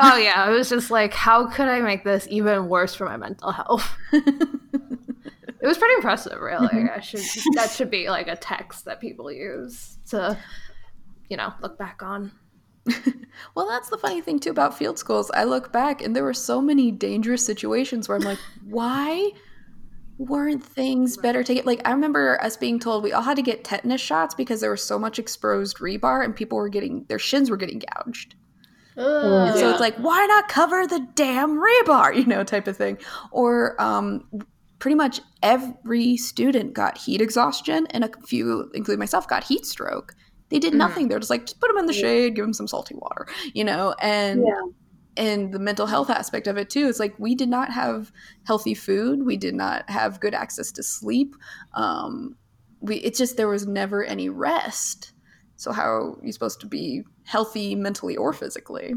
[0.00, 3.16] Oh yeah, it was just like, how could I make this even worse for my
[3.16, 3.94] mental health?
[4.12, 6.88] it was pretty impressive, really.
[6.88, 7.20] I should
[7.54, 10.38] that should be like a text that people use to,
[11.28, 12.32] you know, look back on.
[13.54, 15.30] Well, that's the funny thing too about field schools.
[15.32, 19.30] I look back and there were so many dangerous situations where I'm like, why
[20.18, 21.64] weren't things better taken?
[21.64, 24.70] Like I remember us being told we all had to get tetanus shots because there
[24.70, 28.34] was so much exposed rebar and people were getting their shins were getting gouged.
[28.96, 29.70] And so Yeah.
[29.70, 32.98] it's like, why not cover the damn rebar, you know, type of thing.
[33.30, 34.24] Or um,
[34.78, 40.14] pretty much every student got heat exhaustion, and a few, including myself, got heat stroke.
[40.50, 40.78] They did Mhm.
[40.78, 41.08] nothing.
[41.08, 43.64] They're just like, just put them in the shade, give them some salty water, you
[43.64, 44.44] know, and
[45.16, 48.12] and the mental health aspect of it too is like we did not have
[48.44, 51.34] healthy food we did not have good access to sleep
[51.74, 52.36] um
[52.80, 55.12] we it's just there was never any rest
[55.56, 58.94] so how are you supposed to be healthy mentally or physically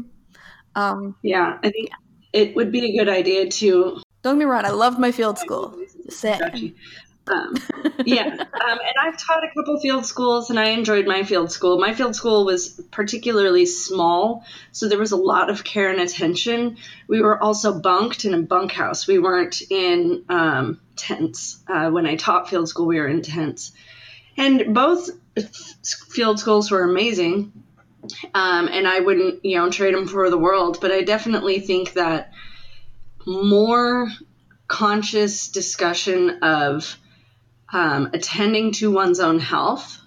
[0.76, 1.90] um Yeah, I think
[2.32, 4.00] it would be a good idea to.
[4.22, 6.38] don't get me wrong i loved my field school Just saying.
[6.38, 6.74] Touchy.
[7.26, 7.54] Um,
[8.04, 8.38] yeah, um,
[8.78, 11.78] and I've taught a couple field schools, and I enjoyed my field school.
[11.78, 16.76] My field school was particularly small, so there was a lot of care and attention.
[17.08, 19.06] We were also bunked in a bunkhouse.
[19.06, 21.58] We weren't in um, tents.
[21.66, 23.72] Uh, when I taught field school, we were in tents,
[24.36, 25.10] and both
[26.10, 27.52] field schools were amazing.
[28.34, 30.76] Um, and I wouldn't, you know, trade them for the world.
[30.78, 32.32] But I definitely think that
[33.26, 34.08] more
[34.68, 36.98] conscious discussion of
[37.74, 40.00] um, attending to one's own health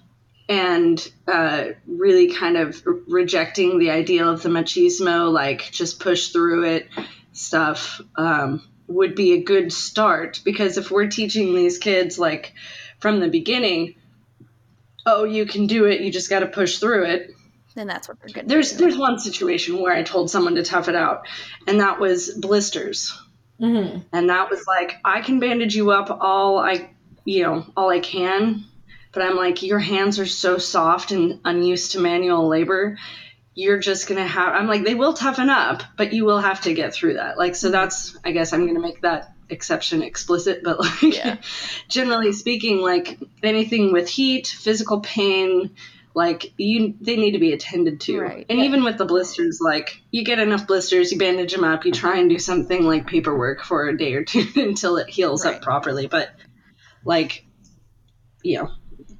[0.48, 6.64] and uh, really kind of rejecting the ideal of the machismo, like just push through
[6.64, 6.88] it
[7.32, 10.40] stuff, um, would be a good start.
[10.44, 12.54] Because if we're teaching these kids, like
[12.98, 13.96] from the beginning,
[15.04, 17.34] oh, you can do it, you just got to push through it,
[17.74, 20.88] then that's what they're good there's there's one situation where I told someone to tough
[20.88, 21.28] it out,
[21.66, 23.16] and that was blisters.
[23.60, 24.04] Mhm.
[24.12, 26.90] And that was like, I can bandage you up all I,
[27.28, 28.64] you know, all I can,
[29.12, 32.96] but I'm like, your hands are so soft and unused to manual labor.
[33.54, 34.54] You're just gonna have.
[34.54, 37.36] I'm like, they will toughen up, but you will have to get through that.
[37.36, 37.72] Like, so mm-hmm.
[37.72, 38.16] that's.
[38.24, 41.36] I guess I'm gonna make that exception explicit, but like, Yeah.
[41.88, 45.76] generally speaking, like anything with heat, physical pain,
[46.14, 48.20] like you, they need to be attended to.
[48.20, 48.46] Right.
[48.48, 51.92] And even with the blisters, like you get enough blisters, you bandage them up, you
[51.92, 55.56] try and do something like paperwork for a day or two until it heals Right.
[55.56, 56.06] up properly.
[56.06, 56.30] But
[57.08, 57.44] like,
[58.44, 58.70] you know,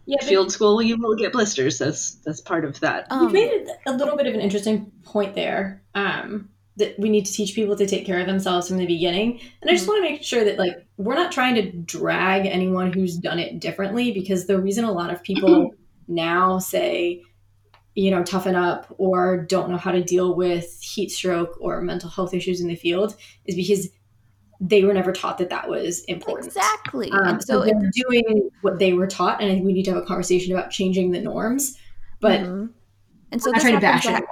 [0.07, 1.78] Yeah, field school, you will get blisters.
[1.78, 3.07] That's that's part of that.
[3.11, 5.82] um, You've made a little bit of an interesting point there.
[5.95, 9.41] Um, that we need to teach people to take care of themselves from the beginning,
[9.61, 12.93] and I just want to make sure that like we're not trying to drag anyone
[12.93, 15.74] who's done it differently because the reason a lot of people
[16.09, 17.22] now say,
[17.95, 22.09] you know, toughen up or don't know how to deal with heat stroke or mental
[22.09, 23.16] health issues in the field
[23.47, 23.89] is because
[24.61, 26.46] they were never taught that that was important.
[26.48, 29.84] exactly Um, so so they're doing what they were taught, and I think we need
[29.84, 31.78] to have a conversation about changing the norms.
[32.20, 32.70] But Mhm.
[33.30, 34.28] and so I'm not trying to bash at- anyone.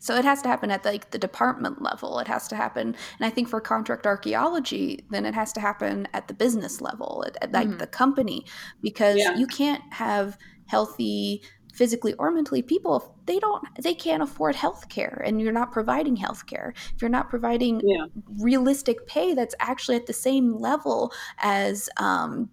[0.00, 2.88] so it has to happen at like the department level it has to happen
[3.18, 7.24] and i think for contract archaeology then it has to happen at the business level
[7.26, 7.78] at, at like Mhm.
[7.78, 8.44] the company
[8.82, 9.34] because Yeah.
[9.36, 10.36] you can't have
[10.66, 11.42] healthy
[11.76, 16.16] physically or mentally people they don't they can't afford health care and you're not providing
[16.16, 18.06] health care if you're not providing Yeah.
[18.40, 22.50] realistic pay that's actually at the same level as um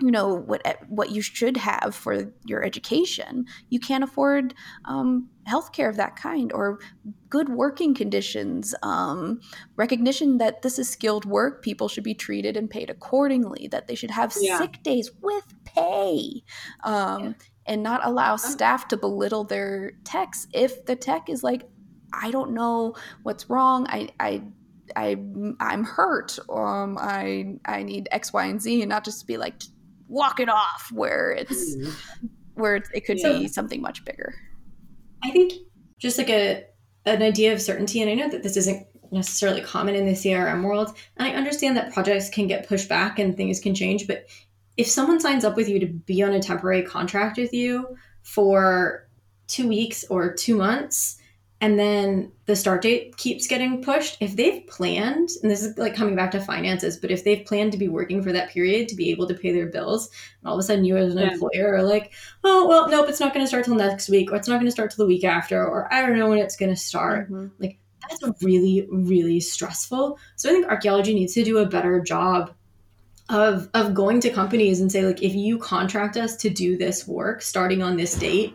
[0.00, 4.52] you know what what you should have for your education you can't afford
[4.84, 6.78] um, healthcare of that kind or
[7.30, 9.40] good working conditions um,
[9.76, 13.94] recognition that this is skilled work people should be treated and paid accordingly that they
[13.94, 14.58] should have Yeah.
[14.58, 16.42] sick days with pay
[16.84, 17.34] um,
[17.66, 21.62] and not allow staff to belittle their techs if the tech is like
[22.12, 24.42] i don't know what's wrong i i
[24.94, 25.16] I
[25.58, 26.38] I'm hurt.
[26.48, 29.60] Um, I I need X, Y, and Z, and not just be like
[30.06, 31.74] walk it off where it's
[32.54, 33.32] where it could Yeah.
[33.32, 34.32] be something much bigger.
[35.24, 35.54] I think
[35.98, 36.64] just like a
[37.04, 40.62] an idea of certainty, and I know that this isn't necessarily common in the CRM
[40.62, 44.26] world, and I understand that projects can get pushed back and things can change, but
[44.76, 49.08] if someone signs up with you to be on a temporary contract with you for
[49.48, 51.18] two weeks or two months,
[51.62, 55.94] and then the start date keeps getting pushed, if they've planned, and this is like
[55.94, 58.94] coming back to finances, but if they've planned to be working for that period to
[58.94, 60.10] be able to pay their bills,
[60.40, 61.32] and all of a sudden you as an Yeah.
[61.32, 62.12] employer are like,
[62.44, 64.66] oh well nope it's not going to start till next week or it's not going
[64.66, 67.30] to start till the week after or i don't know when it's going to start
[67.30, 67.50] Mhm.
[68.02, 72.52] that's really really stressful so i think archaeology needs to do a better job
[73.28, 77.08] of of going to companies and say like if you contract us to do this
[77.08, 78.54] work starting on this date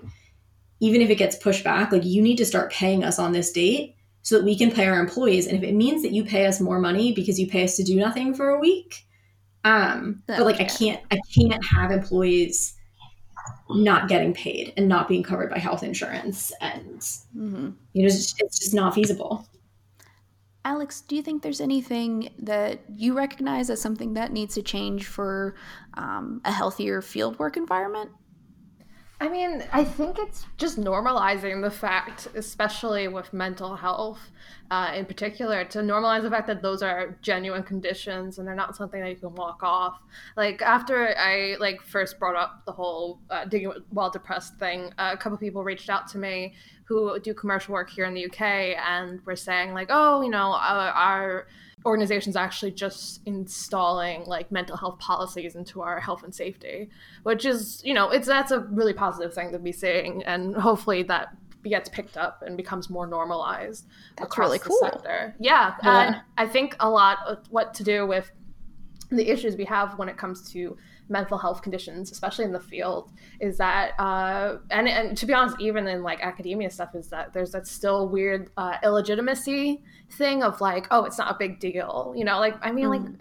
[0.79, 3.51] even if it gets pushed back like you need to start paying us on this
[3.51, 5.47] date so that we can pay our employees.
[5.47, 7.83] And if it means that you pay us more money because you pay us to
[7.83, 9.05] do nothing for a week
[9.63, 12.73] um but like i can't i can't have employees
[13.69, 16.99] not getting paid and not being covered by health insurance and
[17.37, 17.73] Mhm.
[17.93, 19.45] you know it's just, it's just not feasible
[20.63, 25.07] Alex, do you think there's anything that you recognize as something that needs to change
[25.07, 25.55] for
[25.95, 28.11] um, a healthier fieldwork environment?
[29.21, 34.31] I mean, I think it's just normalizing the fact, especially with mental health
[34.71, 38.75] uh, in particular, to normalize the fact that those are genuine conditions and they're not
[38.75, 39.99] something that you can walk off.
[40.35, 45.11] Like after I like first brought up the whole uh, digging while depressed thing, uh,
[45.13, 46.55] a couple people reached out to me
[46.91, 48.41] who do commercial work here in the UK
[48.85, 51.47] and were saying like, oh, you know, our, our
[51.85, 56.87] organizations actually just installing like mental health policies into our health and safety
[57.23, 61.01] which is you know it's that's a really positive thing to be seeing and hopefully
[61.01, 65.33] that gets picked up and becomes more normalized that's really cool sector.
[65.39, 68.31] Yeah, yeah and i think a lot of what to do with
[69.09, 70.77] the issues we have when it comes to
[71.11, 75.57] mental health conditions, especially in the field, is that uh, and and to be honest,
[75.59, 80.59] even in like academia stuff, is that there's that still weird uh, illegitimacy thing of
[80.61, 82.39] like, oh, it's not a big deal, you know?
[82.39, 82.89] Like, I mean, mm.
[82.89, 83.11] like,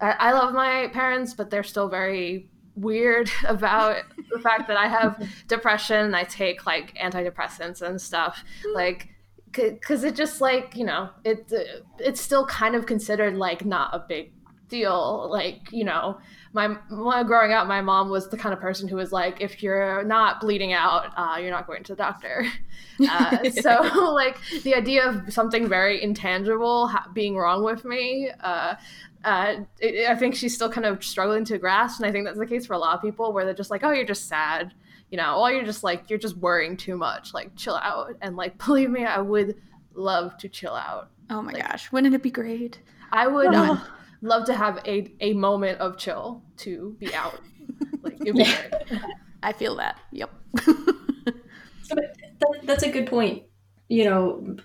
[0.00, 4.88] I, I love my parents, but they're still very weird about the fact that I
[4.88, 8.74] have depression and I take like antidepressants and stuff, mm.
[8.74, 9.10] like
[9.52, 11.50] because it just like you know it
[11.98, 14.30] it's still kind of considered like not a big
[14.68, 16.18] deal like you know
[16.56, 20.02] my growing up, my mom was the kind of person who was like, if you're
[20.04, 22.46] not bleeding out, uh, you're not going to the doctor.
[22.98, 23.82] Uh, so
[24.14, 28.30] like the idea of something very intangible ha- being wrong with me.
[28.40, 28.74] Uh,
[29.22, 32.38] uh, it, I think she's still kind of struggling to grasp, and I think that's
[32.38, 34.72] the case for a lot of people, where they're just like, "Oh, you're just sad,"
[35.10, 37.34] you know, or you're just like, you're just worrying too much.
[37.34, 38.14] Like, chill out.
[38.22, 39.60] And like, believe me, I would
[39.92, 41.10] love to chill out.
[41.28, 42.80] Oh my like, gosh, wouldn't it be great?
[43.12, 43.54] I would.
[43.54, 43.86] Oh
[44.26, 47.40] love to have a, a moment of chill to be out.
[48.02, 49.00] like it'd be great.
[49.42, 50.00] I feel that.
[50.12, 50.30] Yep.
[50.54, 52.16] that,
[52.64, 53.44] that's a good point.
[53.88, 54.56] You know,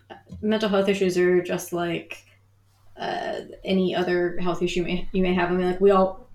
[0.41, 2.26] mental health issues are just like
[2.99, 5.51] uh, any other health issue you may, you may have.
[5.51, 6.28] I mean, like we all,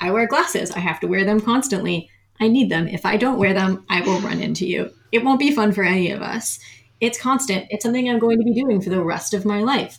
[0.00, 0.70] I wear glasses.
[0.72, 2.10] I have to wear them constantly.
[2.40, 2.88] I need them.
[2.88, 4.90] If I don't wear them, I will run into you.
[5.12, 6.58] It won't be fun for any of us.
[7.00, 7.66] It's constant.
[7.70, 9.98] It's something I'm going to be doing for the rest of my life.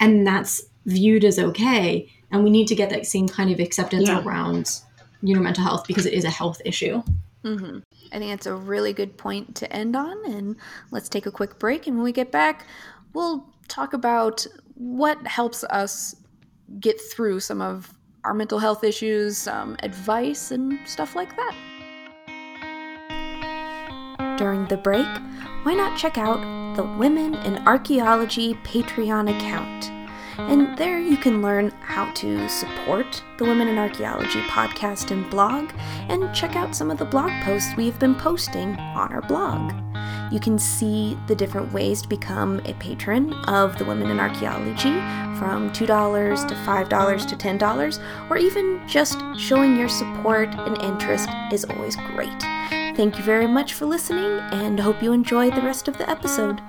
[0.00, 4.08] And that's viewed as okay and we need to get that same kind of acceptance
[4.08, 4.22] yeah.
[4.22, 4.80] around
[5.22, 7.02] you know mental health because it is a health issue
[7.44, 7.78] mm-hmm.
[8.12, 10.56] i think it's a really good point to end on and
[10.90, 12.66] let's take a quick break and when we get back
[13.12, 16.14] we'll talk about what helps us
[16.80, 17.92] get through some of
[18.24, 21.54] our mental health issues some advice and stuff like that
[24.38, 25.06] during the break
[25.64, 26.38] why not check out
[26.76, 29.97] the women in archaeology patreon account
[30.38, 35.70] and there you can learn how to support the Women in Archaeology podcast and blog,
[36.08, 39.72] and check out some of the blog posts we've been posting on our blog.
[40.32, 44.92] You can see the different ways to become a patron of the Women in Archaeology
[45.38, 51.64] from $2 to $5 to $10, or even just showing your support and interest is
[51.64, 52.42] always great.
[52.96, 56.60] Thank you very much for listening and hope you enjoy the rest of the episode.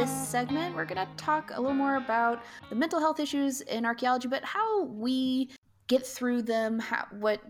[0.00, 3.84] This segment, we're going to talk a little more about the mental health issues in
[3.84, 5.50] archaeology, but how we
[5.88, 7.42] get through them, how, what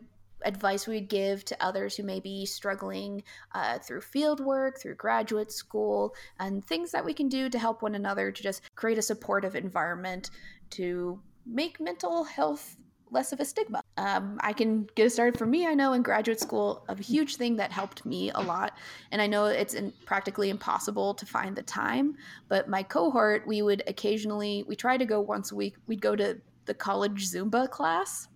[0.44, 3.22] advice we would give to others who may be struggling
[3.54, 7.82] uh, through field work, through graduate school, and things that we can do to help
[7.82, 10.30] one another to just create a supportive environment
[10.70, 12.76] to make mental health
[13.10, 13.82] less of a stigma.
[13.96, 15.66] Um, I can get it started for me.
[15.66, 18.76] I know in graduate school, a huge thing that helped me a lot,
[19.10, 22.16] and I know it's in, practically impossible to find the time,
[22.48, 26.16] but my cohort, we would occasionally, we try to go once a week, we'd go
[26.16, 28.28] to the college Zumba class.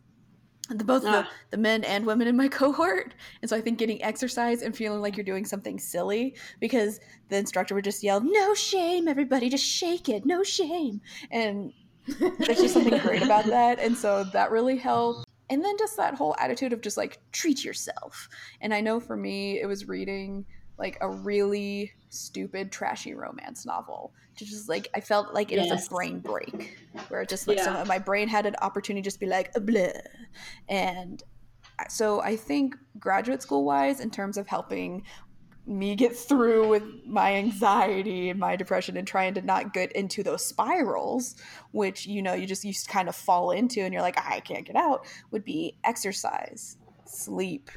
[0.71, 1.29] The, both ah.
[1.51, 3.15] the, the men and women in my cohort.
[3.43, 7.37] And so I think getting exercise and feeling like you're doing something silly because the
[7.37, 11.03] instructor would just yell, No shame, everybody, just shake it, no shame.
[11.31, 11.73] And
[12.07, 13.79] there's just something great about that.
[13.79, 15.29] And so that really helped.
[15.51, 18.29] And then just that whole attitude of just like treat yourself.
[18.61, 20.47] And I know for me, it was reading
[20.79, 24.13] like a really stupid, trashy romance novel.
[24.39, 25.71] To just like I felt like it yes.
[25.71, 26.77] was a brain break,
[27.07, 27.77] where it just like yeah.
[27.77, 29.93] some, my brain had an opportunity to just be like blah,
[30.69, 31.23] and
[31.79, 35.05] uh, so I think graduate school wise, in terms of helping
[35.67, 40.23] me get through with my anxiety and my depression and trying to not get into
[40.23, 41.37] those spirals
[41.71, 44.67] which you know you just you kind of fall into and you're like i can't
[44.67, 47.71] get out would be exercise sleep.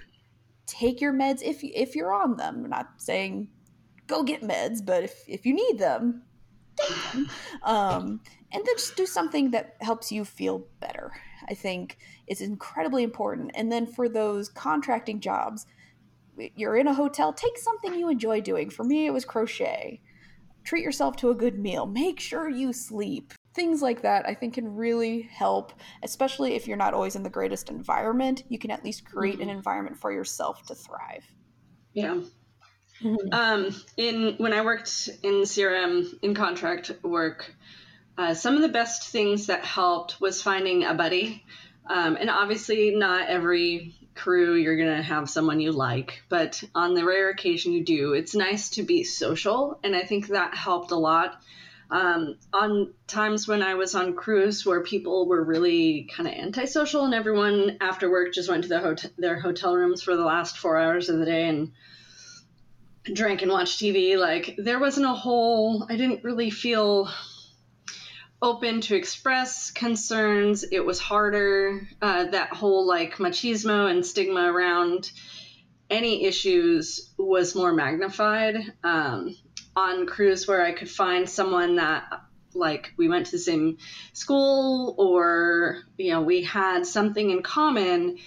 [0.66, 2.64] Take your meds if if you're on them.
[2.66, 3.50] I'm not saying
[4.08, 6.24] go get meds but if if you need them.
[7.64, 8.22] Um
[8.52, 11.12] and then just do something that helps you feel better
[11.50, 13.52] i think is incredibly important.
[13.56, 15.66] And then for those contracting jobs
[16.56, 18.70] you're in a hotel, take something you enjoy doing.
[18.70, 20.02] For me, it was crochet.
[20.64, 21.86] Treat yourself to a good meal.
[21.86, 23.34] Make sure you sleep.
[23.54, 25.74] Things like that, I think, can really help,
[26.04, 28.44] especially if you're not always in the greatest environment.
[28.50, 29.44] You can at least create mm-hmm.
[29.44, 31.26] an environment for yourself to thrive.
[31.94, 32.22] Yeah.
[33.02, 33.34] Mm-hmm.
[33.34, 37.54] Um, in when I worked in CRM in contract work,
[38.18, 41.44] uh, some of the best things that helped was finding a buddy.
[41.90, 46.94] Um, and obviously, not every crew you're going to have someone you like, but on
[46.94, 49.80] the rare occasion you do, it's nice to be social.
[49.84, 51.42] And I think that helped a lot.
[51.90, 57.06] Um, on times when I was on crews where people were really kind of antisocial
[57.06, 60.58] and everyone after work just went to the hotel, their hotel rooms for the last
[60.58, 61.72] four hours of the day and
[63.14, 67.10] drank and watched TV, like there wasn't a whole, I didn't really feel
[68.42, 70.64] open to express concerns.
[70.72, 71.88] It was harder.
[72.02, 75.12] Uh, that whole like machismo and stigma around
[75.90, 78.58] any issues was more magnified.
[78.84, 79.36] Um,
[79.76, 82.04] on crews where I could find someone that
[82.54, 83.78] like we went to the same
[84.14, 88.18] school or you know we had something in common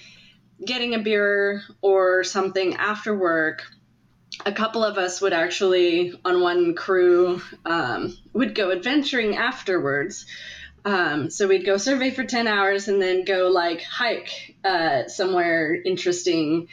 [0.65, 3.65] getting a beer or something after work
[4.47, 10.27] a couple of us would actually on one crew um, would go adventuring afterwards
[10.85, 15.75] um, so we'd go survey for 10 hours and then go like hike uh, somewhere
[15.75, 16.69] interesting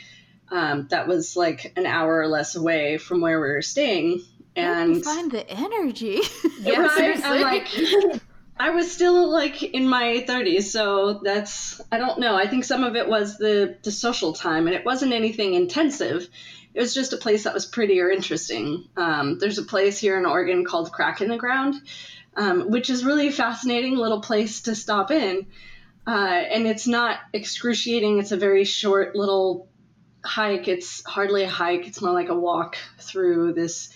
[0.50, 4.22] um, that was like an hour or less away from where we were staying
[4.56, 6.22] and find the energy
[6.62, 7.22] yeah right?
[7.24, 8.22] I'm like
[8.60, 12.36] I was still like in my 30s, so that's I don't know.
[12.36, 16.28] I think some of it was the the social time, and it wasn't anything intensive
[16.78, 18.88] it was just a place that was pretty or interesting.
[18.96, 21.74] Um, there's a place here in Oregon called Crack in the Ground,
[22.36, 25.48] um, which is really a fascinating little place to stop in.
[26.06, 28.20] Uh, and it's not excruciating.
[28.20, 29.70] It's a very short little
[30.24, 30.68] hike.
[30.68, 31.88] It's hardly a hike.
[31.88, 33.90] It's more like a walk through this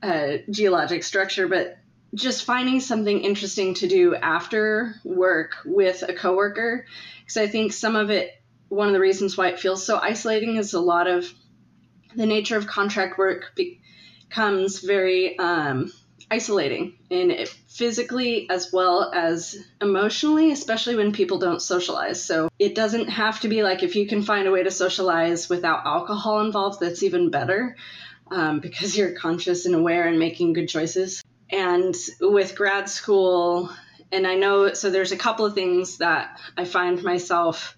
[0.00, 1.48] uh, geologic structure.
[1.48, 1.78] But
[2.14, 6.86] just finding something interesting to do after work with a coworker,
[7.22, 8.30] because I think some of it,
[8.68, 11.28] one of the reasons why it feels so isolating is a lot of
[12.14, 15.92] the nature of contract work becomes very um,
[16.30, 22.24] isolating in it physically as well as emotionally, especially when people don't socialize.
[22.24, 25.48] So it doesn't have to be like if you can find a way to socialize
[25.48, 27.76] without alcohol involved, that's even better
[28.30, 31.22] um, because you're conscious and aware and making good choices.
[31.50, 33.70] And with grad school,
[34.12, 37.76] and I know, so there's a couple of things that I find myself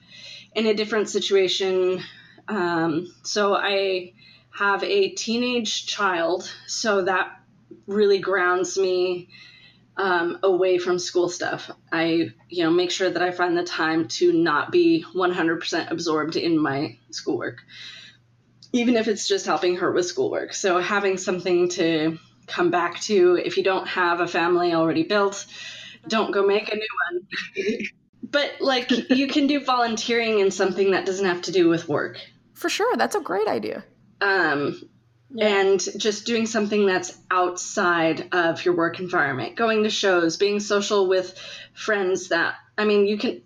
[0.55, 2.03] in a different situation.
[2.49, 4.13] Um, so I
[4.55, 7.41] have a teenage child, so that
[7.87, 9.29] really grounds me
[9.97, 11.71] um, away from school stuff.
[11.91, 16.37] I, you know, make sure that I find the time to not be 100% absorbed
[16.37, 17.59] in my schoolwork,
[18.73, 20.55] even if it's just helping her with schoolwork.
[20.55, 23.41] So having something to come back to.
[23.43, 25.47] If you don't have a family already built,
[26.09, 27.79] don't go make a new one.
[28.23, 32.19] but like you can do volunteering in something that doesn't have to do with work.
[32.55, 33.85] For sure, that's a great idea
[34.23, 34.81] um,
[35.35, 35.47] yeah.
[35.47, 41.09] and just doing something that's outside of your work environment going to shows being social
[41.09, 41.37] with
[41.75, 43.43] friends that i mean you can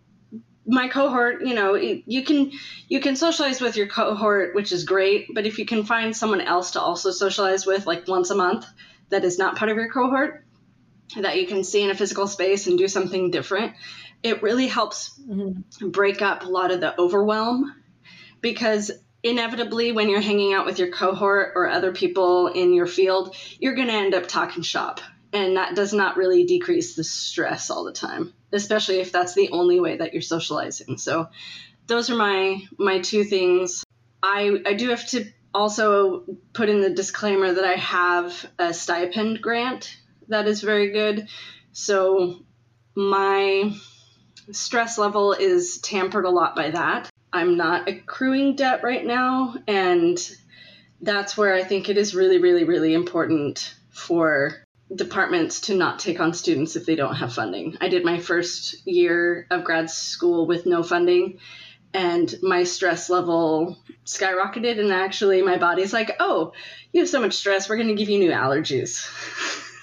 [0.66, 2.50] my cohort you know you can
[2.88, 6.40] you can socialize with your cohort which is great but if you can find someone
[6.40, 8.66] else to also socialize with like once a month
[9.08, 10.44] that is not part of your cohort
[11.20, 13.74] that you can see in a physical space and do something different
[14.24, 15.88] it really helps mm-hmm.
[15.90, 17.72] break up a lot of the overwhelm
[18.40, 18.90] because
[19.28, 23.74] inevitably when you're hanging out with your cohort or other people in your field you're
[23.74, 25.00] going to end up talking shop.
[25.32, 29.50] And that does not really decrease the stress all the time especially if that's the
[29.50, 30.98] only way that you're socializing.
[30.98, 31.28] So
[31.86, 33.84] those are my my two things.
[34.22, 39.40] I i do have to also put in the disclaimer that i have a stipend
[39.40, 39.96] grant
[40.28, 41.28] that is very good.
[41.72, 42.40] So
[42.94, 43.72] my
[44.52, 49.56] stress level is tampered a lot by that I'm not accruing debt right now.
[49.66, 50.18] And
[51.00, 54.54] that's where I think it is really, really, really important for
[54.94, 57.76] departments to not take on students if they don't have funding.
[57.80, 61.38] I did my first year of grad school with no funding
[61.92, 66.52] and my stress level skyrocketed and actually my body's like, "Oh,
[66.92, 68.98] you have so much stress, we're going to give you new allergies."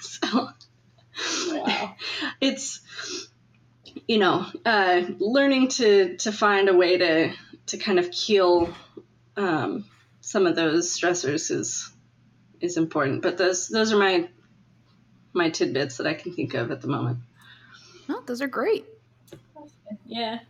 [0.00, 0.48] so
[1.52, 1.94] wow.
[2.40, 2.80] it's
[4.06, 7.32] you know, uh, learning to to find a way to
[7.66, 8.74] to kind of kill
[9.36, 9.84] um,
[10.20, 11.90] some of those stressors is
[12.60, 13.22] is important.
[13.22, 14.28] But those those are my
[15.32, 17.18] my tidbits that I can think of at the moment.
[18.08, 18.84] Oh, those are great.
[20.04, 20.40] Yeah.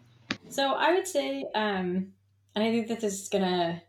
[0.48, 2.12] So I would say, um,
[2.54, 3.82] and I think that this is gonna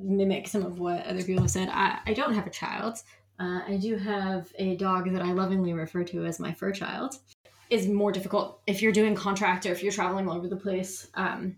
[0.00, 1.68] mimic some of what other people have said.
[1.70, 2.98] I, I don't have a child.
[3.38, 7.16] Uh, I do have a dog that I lovingly refer to as my fur child.
[7.70, 11.08] Is more difficult if you're doing contract or if you're traveling all over the place.
[11.14, 11.56] Um,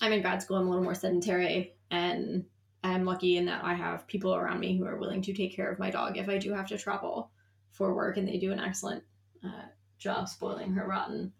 [0.00, 0.56] I'm in grad school.
[0.56, 2.44] I'm a little more sedentary, and
[2.84, 5.70] I'm lucky in that I have people around me who are willing to take care
[5.70, 7.30] of my dog if I do have to travel
[7.70, 9.04] for work, and they do an excellent
[9.44, 9.66] uh,
[9.98, 11.32] job spoiling her rotten.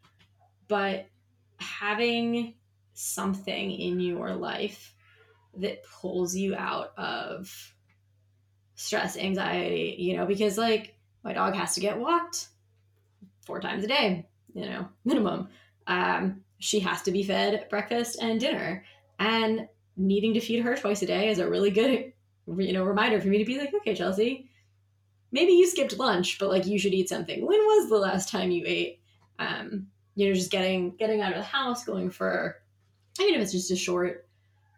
[0.68, 1.06] But
[1.58, 2.54] having
[2.94, 4.94] something in your life
[5.58, 7.74] that pulls you out of
[8.74, 12.48] stress, anxiety, you know, because like my dog has to get walked
[13.44, 15.48] four times a day, you know, minimum.
[15.86, 18.84] Um, she has to be fed breakfast and dinner.
[19.18, 22.12] And needing to feed her twice a day is a really good,
[22.46, 24.48] you know, reminder for me to be like, okay, Chelsea,
[25.32, 27.44] maybe you skipped lunch, but like you should eat something.
[27.44, 29.00] When was the last time you ate?
[29.38, 32.62] Um, you know, just getting getting out of the house, going for,
[33.20, 34.28] even if it's just a short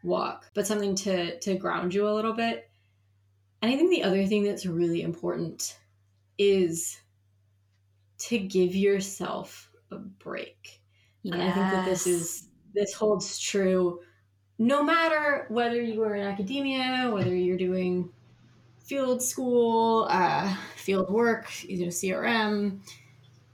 [0.02, 2.70] walk, but something to to ground you a little bit.
[3.60, 5.78] And I think the other thing that's really important
[6.38, 6.98] is
[8.18, 10.80] to give yourself a break.
[11.22, 11.34] Yes.
[11.34, 14.00] And I think that this is this holds true
[14.58, 18.10] no matter whether you are in academia, whether you're doing
[18.78, 22.80] field school, uh, field work, you know, CRM,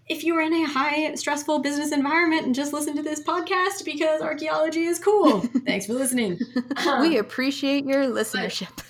[0.08, 3.84] if you are in a high stressful business environment and just listen to this podcast
[3.84, 5.40] because archaeology is cool.
[5.66, 6.38] Thanks for listening.
[6.86, 8.82] Um, we appreciate your listenership.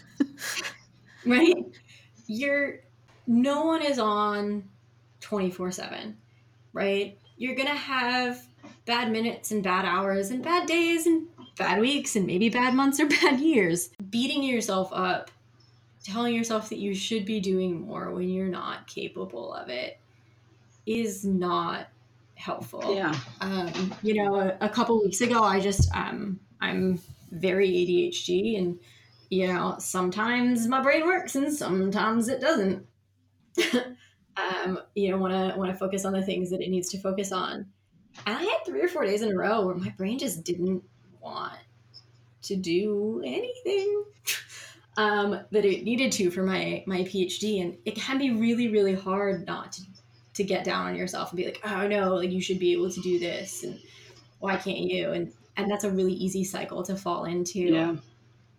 [1.26, 1.56] right?
[2.26, 2.80] You're
[3.26, 4.64] no one is on
[5.20, 6.14] 24/7,
[6.72, 7.18] right?
[7.36, 8.46] You're going to have
[8.84, 13.00] bad minutes and bad hours and bad days and bad weeks and maybe bad months
[13.00, 13.90] or bad years.
[14.10, 15.30] Beating yourself up,
[16.02, 19.98] telling yourself that you should be doing more when you're not capable of it
[20.86, 21.88] is not
[22.34, 22.94] helpful.
[22.94, 23.14] Yeah.
[23.40, 26.98] Um, you know, a, a, couple weeks ago, I just um, I'm
[27.30, 28.78] very ADHD, and
[29.28, 32.86] you know, sometimes my brain works and sometimes it doesn't.
[34.64, 36.98] um, you know, want to want to focus on the things that it needs to
[36.98, 37.66] focus on.
[38.26, 40.82] And I had three or four days in a row where my brain just didn't
[41.20, 41.58] want
[42.42, 44.04] to do anything
[44.96, 48.94] um, that it needed to for my my PhD, and it can be really really
[48.94, 49.82] hard not to
[50.34, 52.90] to get down on yourself and be like, oh no, like you should be able
[52.90, 53.78] to do this and
[54.38, 55.12] why can't you?
[55.12, 57.60] And and that's a really easy cycle to fall into.
[57.60, 57.96] Yeah.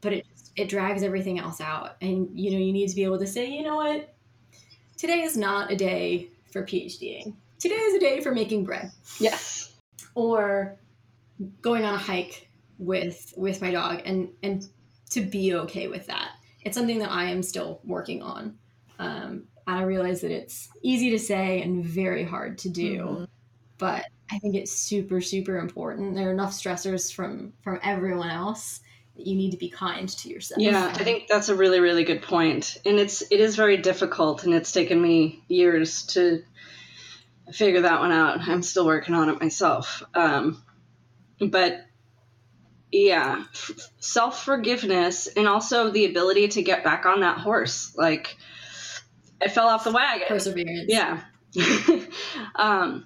[0.01, 0.25] But it
[0.55, 1.95] it drags everything else out.
[2.01, 4.10] And you know, you need to be able to say, you know what?
[5.01, 7.33] Today is not a day for PhDing.
[7.57, 8.91] Today is a day for making bread.
[9.19, 9.73] Yes.
[10.13, 10.77] Or
[11.63, 12.47] going on a hike
[12.77, 14.67] with with my dog and and
[15.09, 16.33] to be okay with that.
[16.65, 18.55] It's something that I am still working on.
[18.99, 23.23] Um, I realize that it's easy to say and very hard to do, mm-hmm.
[23.79, 26.13] but I think it's super, super important.
[26.13, 28.81] There are enough stressors from from everyone else
[29.15, 30.61] you need to be kind to yourself.
[30.61, 32.77] Yeah, I think that's a really, really good point.
[32.85, 36.43] And it's it is very difficult and it's taken me years to
[37.51, 38.39] figure that one out.
[38.41, 40.03] I'm still working on it myself.
[40.13, 40.63] Um,
[41.39, 41.85] but
[42.91, 47.93] yeah, f- self forgiveness and also the ability to get back on that horse.
[47.95, 48.37] Like
[49.41, 50.27] I fell off the wagon.
[50.27, 50.85] Perseverance.
[50.87, 51.21] Yeah.
[52.55, 53.05] um,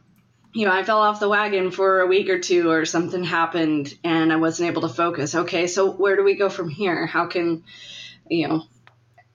[0.56, 3.94] you know, I fell off the wagon for a week or two, or something happened,
[4.06, 5.36] and I wasn't able to focus.
[5.36, 7.06] Okay, so where do we go from here?
[7.06, 7.66] How can,
[8.30, 8.64] you know,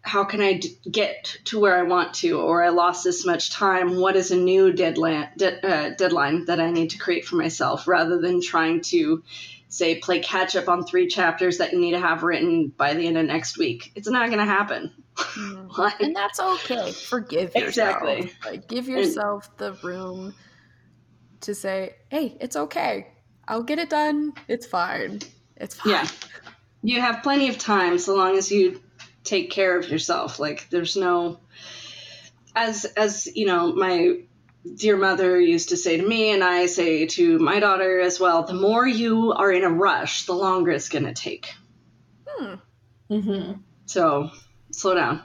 [0.00, 2.40] how can I d- get to where I want to?
[2.40, 4.00] Or I lost this much time.
[4.00, 7.86] What is a new deadline de- uh, deadline that I need to create for myself,
[7.86, 9.22] rather than trying to
[9.68, 13.06] say play catch up on three chapters that you need to have written by the
[13.06, 13.92] end of next week.
[13.94, 14.90] It's not going to happen.
[15.16, 15.68] Mm.
[15.78, 16.92] like, and that's okay.
[16.92, 17.68] Forgive yourself.
[17.68, 18.32] Exactly.
[18.42, 20.34] Like give yourself and, the room
[21.42, 23.08] to say, "Hey, it's okay.
[23.46, 24.32] I'll get it done.
[24.48, 25.20] It's fine.
[25.56, 26.08] It's fine." Yeah.
[26.82, 28.80] You have plenty of time so long as you
[29.24, 30.38] take care of yourself.
[30.38, 31.40] Like there's no
[32.54, 34.20] as as you know, my
[34.76, 38.42] dear mother used to say to me, and I say to my daughter as well
[38.44, 41.52] the more you are in a rush, the longer it's going to take.
[42.26, 42.54] Hmm.
[43.10, 43.52] Mm-hmm.
[43.86, 44.30] So
[44.72, 45.22] slow down.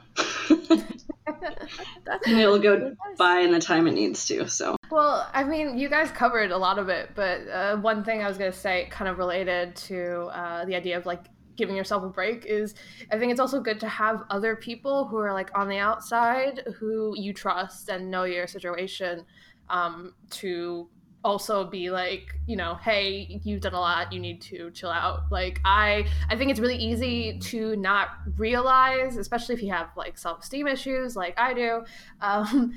[2.25, 4.47] and it'll go by in the time it needs to.
[4.47, 4.75] So.
[4.91, 8.27] Well, I mean, you guys covered a lot of it, but uh, one thing I
[8.27, 11.25] was going to say, kind of related to uh, the idea of like
[11.55, 12.75] giving yourself a break is
[13.11, 16.61] I think it's also good to have other people who are like on the outside
[16.79, 19.25] who you trust and know your situation
[19.69, 20.89] um, to
[21.25, 25.23] also be like you know hey you've done a lot you need to chill out
[25.31, 30.19] like i i think it's really easy to not realize especially if you have like
[30.19, 31.83] self-esteem issues like i do
[32.21, 32.73] um,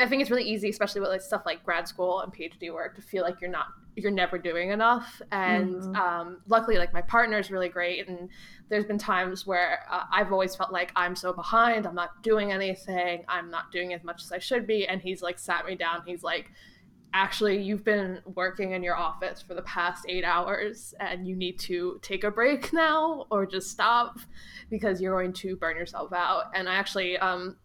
[0.00, 2.96] i think it's really easy especially with like stuff like grad school and phd work
[2.96, 3.66] to feel like you're not
[4.02, 5.20] you're never doing enough.
[5.32, 5.96] And mm-hmm.
[5.96, 8.08] um, luckily, like my partner is really great.
[8.08, 8.28] And
[8.68, 12.52] there's been times where uh, I've always felt like I'm so behind, I'm not doing
[12.52, 14.86] anything, I'm not doing as much as I should be.
[14.86, 16.02] And he's like sat me down.
[16.06, 16.52] He's like,
[17.14, 21.58] actually you've been working in your office for the past eight hours and you need
[21.58, 24.18] to take a break now or just stop
[24.70, 26.44] because you're going to burn yourself out.
[26.54, 27.56] And i actually um,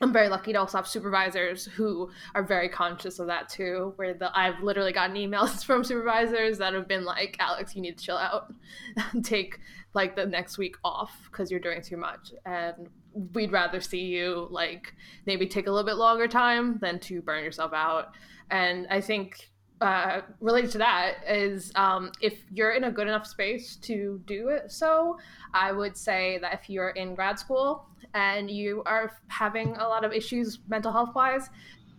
[0.00, 3.92] I'm very lucky to also have supervisors who are very conscious of that too.
[3.96, 7.98] Where the I've literally gotten emails from supervisors that have been like, "Alex, you need
[7.98, 8.52] to chill out,
[9.22, 9.58] take
[9.92, 12.88] like the next week off because you're doing too much, and
[13.34, 14.94] we'd rather see you like
[15.26, 18.14] maybe take a little bit longer time than to burn yourself out."
[18.50, 19.49] And I think
[19.80, 24.48] uh, related to that is um, if you're in a good enough space to do
[24.48, 25.18] it so
[25.54, 30.04] i would say that if you're in grad school and you are having a lot
[30.04, 31.48] of issues mental health wise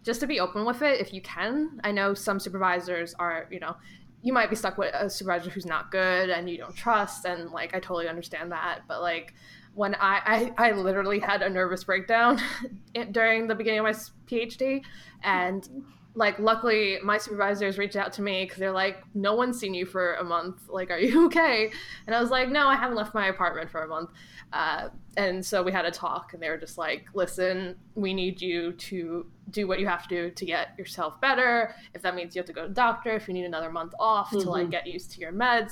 [0.03, 1.79] just to be open with it if you can.
[1.83, 3.75] I know some supervisors are you know
[4.23, 7.49] you might be stuck with a supervisor who's not good and you don't trust and
[7.49, 9.33] like i totally understand that but like
[9.73, 12.39] when I, I, I literally had a nervous breakdown
[13.11, 13.93] during the beginning of my
[14.29, 14.83] phd
[15.23, 15.67] and
[16.13, 19.85] like luckily my supervisors reached out to me because they're like no one's seen you
[19.85, 21.71] for a month like are you okay
[22.05, 24.09] and i was like no i haven't left my apartment for a month
[24.53, 28.41] uh, and so we had a talk and they were just like listen we need
[28.41, 32.35] you to do what you have to do to get yourself better if that means
[32.35, 34.39] you have to go to the doctor if you need another month off mm-hmm.
[34.39, 34.71] to like mm-hmm.
[34.71, 35.71] get used to your meds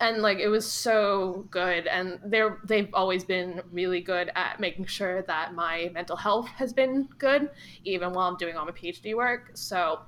[0.00, 4.86] and like it was so good and they're they've always been really good at making
[4.86, 7.50] sure that my mental health has been good
[7.84, 10.00] even while i'm doing all my phd work so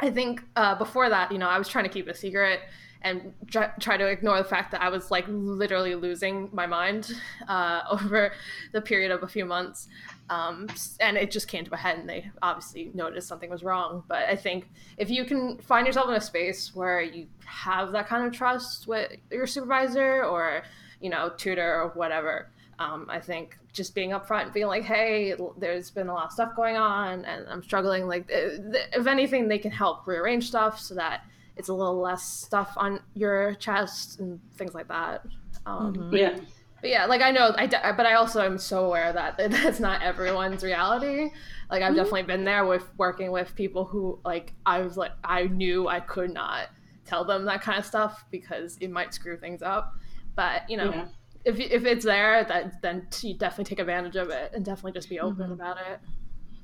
[0.00, 2.60] i think uh, before that you know i was trying to keep it a secret
[3.04, 3.32] and
[3.80, 7.12] try to ignore the fact that I was like literally losing my mind
[7.48, 8.32] uh, over
[8.72, 9.88] the period of a few months.
[10.30, 10.68] Um,
[11.00, 14.04] and it just came to a head, and they obviously noticed something was wrong.
[14.08, 18.06] But I think if you can find yourself in a space where you have that
[18.08, 20.62] kind of trust with your supervisor or
[21.00, 25.34] you know tutor or whatever, um, I think just being upfront and being like, "Hey,
[25.58, 29.58] there's been a lot of stuff going on, and I'm struggling." Like, if anything, they
[29.58, 31.24] can help rearrange stuff so that
[31.56, 35.26] it's a little less stuff on your chest and things like that.
[35.66, 36.16] Um, mm-hmm.
[36.16, 36.38] Yeah.
[36.82, 39.80] But yeah, like I know, I de- but I also am so aware that that's
[39.80, 41.30] not everyone's reality.
[41.70, 41.96] Like I've mm-hmm.
[41.96, 46.00] definitely been there with working with people who like I was like I knew I
[46.00, 46.68] could not
[47.06, 49.94] tell them that kind of stuff because it might screw things up.
[50.34, 51.06] But you know, yeah.
[51.44, 55.08] if if it's there, that then you definitely take advantage of it and definitely just
[55.08, 55.52] be open mm-hmm.
[55.52, 56.00] about it.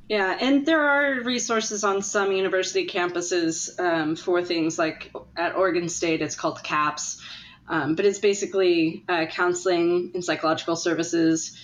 [0.08, 5.88] Yeah, and there are resources on some university campuses um, for things like at Oregon
[5.88, 7.22] State, it's called CAPS
[7.68, 11.56] um, but it's basically uh, counseling and psychological services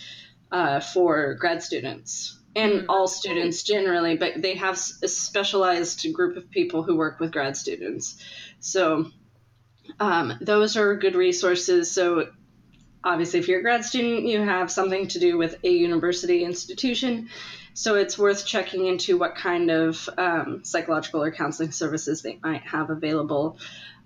[0.53, 2.91] uh, for grad students and mm-hmm.
[2.91, 7.57] all students generally, but they have a specialized group of people who work with grad
[7.57, 8.17] students.
[8.61, 9.11] So
[9.99, 11.91] um, those are good resources.
[11.91, 12.29] So
[13.03, 17.29] obviously, if you're a grad student, you have something to do with a university institution.
[17.75, 22.63] So it's worth checking into what kind of um, psychological or counseling services they might
[22.63, 23.59] have available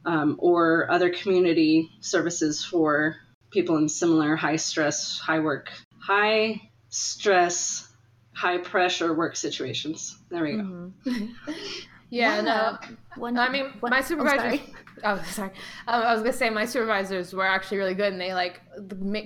[0.09, 3.17] um, or other community services for
[3.51, 7.93] people in similar high stress, high work, high stress,
[8.33, 10.19] high pressure work situations.
[10.31, 10.63] There we go.
[10.63, 11.53] Mm-hmm.
[12.11, 12.79] yeah, no.
[13.17, 14.45] One, I mean, one, my supervisor.
[14.45, 14.63] Oh, sorry.
[15.05, 15.51] Oh, sorry.
[15.87, 18.61] Um, I was gonna say my supervisors were actually really good, and they like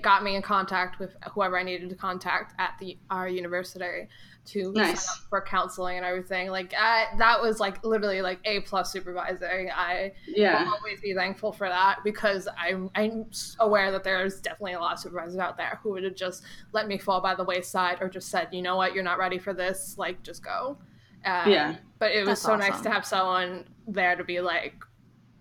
[0.03, 4.09] got me in contact with whoever I needed to contact at the our university
[4.45, 5.05] to nice.
[5.05, 6.51] sign up for counseling and everything.
[6.51, 9.71] Like I, that was like literally like a plus supervising.
[9.75, 10.65] I yeah.
[10.65, 13.27] will always be thankful for that because I'm I'm
[13.61, 16.89] aware that there's definitely a lot of supervisors out there who would have just let
[16.89, 19.55] me fall by the wayside or just said, you know what, you're not ready for
[19.55, 20.79] this, like just go.
[21.25, 21.77] Um, yeah.
[21.99, 22.71] But it was That's so awesome.
[22.71, 24.75] nice to have someone there to be like,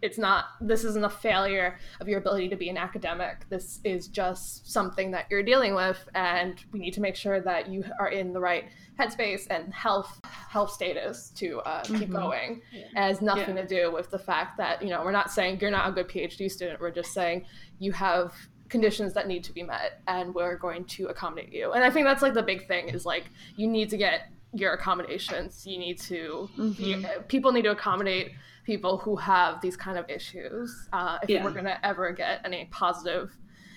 [0.02, 4.08] it's not this isn't a failure of your ability to be an academic this is
[4.08, 8.10] just something that you're dealing with and we need to make sure that you are
[8.10, 8.66] in the right
[9.00, 12.14] headspace and health health status to uh, keep mm-hmm.
[12.14, 12.82] going yeah.
[12.82, 13.62] it has nothing yeah.
[13.62, 16.08] to do with the fact that you know we're not saying you're not a good
[16.08, 17.46] phd student we're just saying
[17.80, 18.34] you have
[18.70, 22.06] conditions that need to be met and we're going to accommodate you and i think
[22.06, 23.26] that's like the big thing is like
[23.56, 26.84] you need to get your accommodations you need to mm-hmm.
[26.84, 28.32] you, people need to accommodate
[28.64, 31.44] people who have these kind of issues uh, if yeah.
[31.44, 33.36] we're going to ever get any positive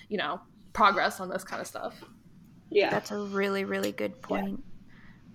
[0.09, 0.39] you know
[0.73, 2.03] progress on this kind of stuff.
[2.69, 2.89] Yeah.
[2.89, 4.63] That's a really really good point.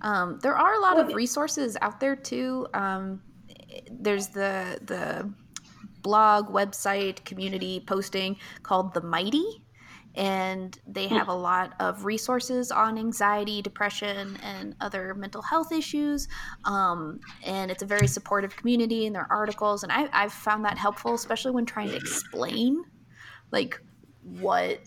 [0.03, 0.22] Yeah.
[0.22, 2.66] um, there are a lot well, of resources out there too.
[2.74, 3.22] Um,
[3.90, 5.32] there's the the
[6.03, 9.62] blog website community posting called the mighty
[10.15, 16.29] and they have a lot of resources on anxiety, depression, and other mental health issues.
[16.65, 20.79] Um, and it's a very supportive community in their articles, and I, I've found that
[20.79, 22.83] helpful, especially when trying to explain
[23.53, 23.81] like
[24.23, 24.81] what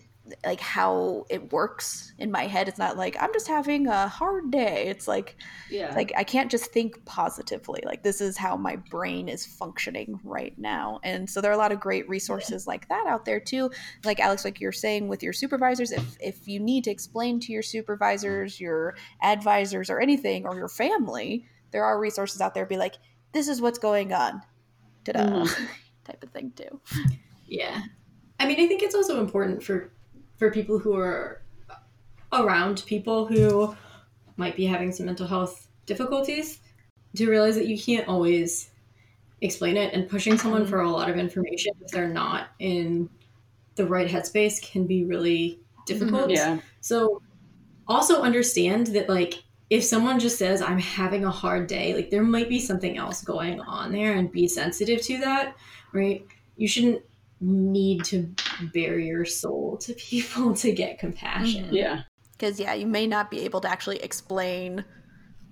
[0.44, 2.68] like how it works in my head.
[2.68, 4.86] It's not like i'm just having a hard day.
[4.88, 5.36] It's like
[5.70, 5.94] yeah.
[5.94, 7.82] like i can't just think positively.
[7.84, 11.00] Like this is how my brain is functioning right now.
[11.02, 12.70] And so there are a lot of great resources yeah.
[12.70, 13.70] like that out there too.
[14.04, 17.52] Like alex like you're saying with your supervisors if if you need to explain to
[17.52, 22.76] your supervisors your advisors or anything or your family there are resources out there be
[22.76, 22.94] like
[23.32, 24.40] this is what's going on.
[25.04, 25.20] Ta-da.
[25.20, 25.64] Mm-hmm.
[26.04, 26.80] type of thing too.
[27.46, 27.80] Yeah.
[28.38, 29.93] I mean i think it's also important for
[30.36, 31.42] for people who are
[32.32, 33.74] around people who
[34.36, 36.60] might be having some mental health difficulties
[37.14, 38.70] to realize that you can't always
[39.40, 40.70] explain it and pushing someone mm-hmm.
[40.70, 43.08] for a lot of information if they're not in
[43.76, 46.30] the right headspace can be really difficult.
[46.30, 46.56] Mm-hmm.
[46.56, 46.58] Yeah.
[46.80, 47.22] So
[47.86, 52.22] also understand that like if someone just says I'm having a hard day, like there
[52.22, 55.56] might be something else going on there and be sensitive to that,
[55.92, 56.24] right?
[56.56, 57.02] You shouldn't
[57.40, 58.34] need to
[58.72, 61.66] bare your soul to people to get compassion.
[61.66, 61.74] Mm-hmm.
[61.74, 62.02] Yeah.
[62.32, 64.84] Because, yeah, you may not be able to actually explain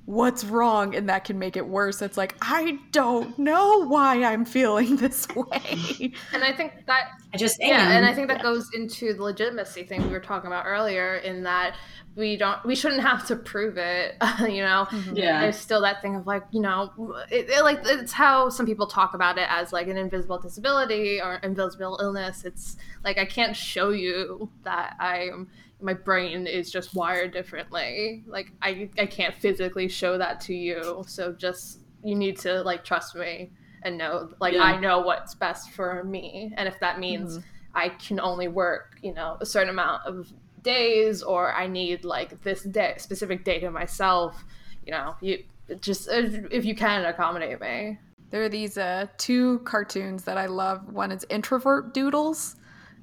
[0.04, 4.44] what's wrong and that can make it worse it's like i don't know why i'm
[4.44, 7.92] feeling this way and i think that i just yeah am.
[7.92, 8.42] and i think that yeah.
[8.42, 11.76] goes into the legitimacy thing we were talking about earlier in that
[12.14, 15.16] we don't we shouldn't have to prove it you know mm-hmm.
[15.16, 16.92] yeah there's still that thing of like you know
[17.30, 21.20] it, it, like it's how some people talk about it as like an invisible disability
[21.20, 25.48] or invisible illness it's like i can't show you that i'm
[25.80, 31.02] my brain is just wired differently like i i can't physically show that to you
[31.06, 33.50] so just you need to like trust me
[33.84, 34.62] and know like yeah.
[34.62, 37.46] i know what's best for me and if that means mm-hmm.
[37.74, 40.32] i can only work you know a certain amount of
[40.62, 44.44] days or I need like this day specific day to myself,
[44.86, 45.44] you know, you
[45.80, 47.98] just if you can accommodate me.
[48.30, 50.90] There are these uh, two cartoons that I love.
[50.90, 52.56] One is Introvert Doodles,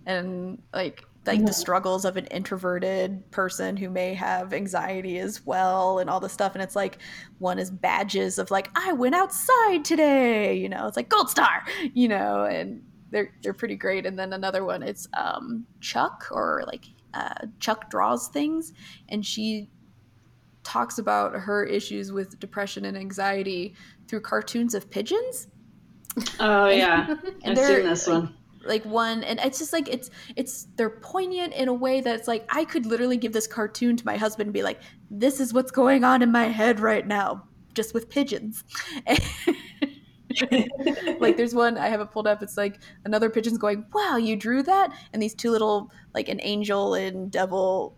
[0.05, 5.99] and like like the struggles of an introverted person who may have anxiety as well
[5.99, 6.97] and all this stuff and it's like
[7.37, 11.63] one is badges of like i went outside today you know it's like gold star
[11.93, 12.81] you know and
[13.11, 17.89] they're they're pretty great and then another one it's um chuck or like uh, Chuck
[17.89, 18.73] draws things,
[19.09, 19.69] and she
[20.63, 23.75] talks about her issues with depression and anxiety
[24.07, 25.47] through cartoons of pigeons.
[26.39, 28.35] Oh yeah, and I've seen this one.
[28.65, 32.45] Like one, and it's just like it's it's they're poignant in a way that's like
[32.53, 35.71] I could literally give this cartoon to my husband and be like, "This is what's
[35.71, 38.63] going on in my head right now, just with pigeons."
[41.19, 42.43] like there's one I have it pulled up.
[42.43, 46.39] It's like another pigeon's going, "Wow, you drew that!" And these two little like an
[46.43, 47.97] angel and devil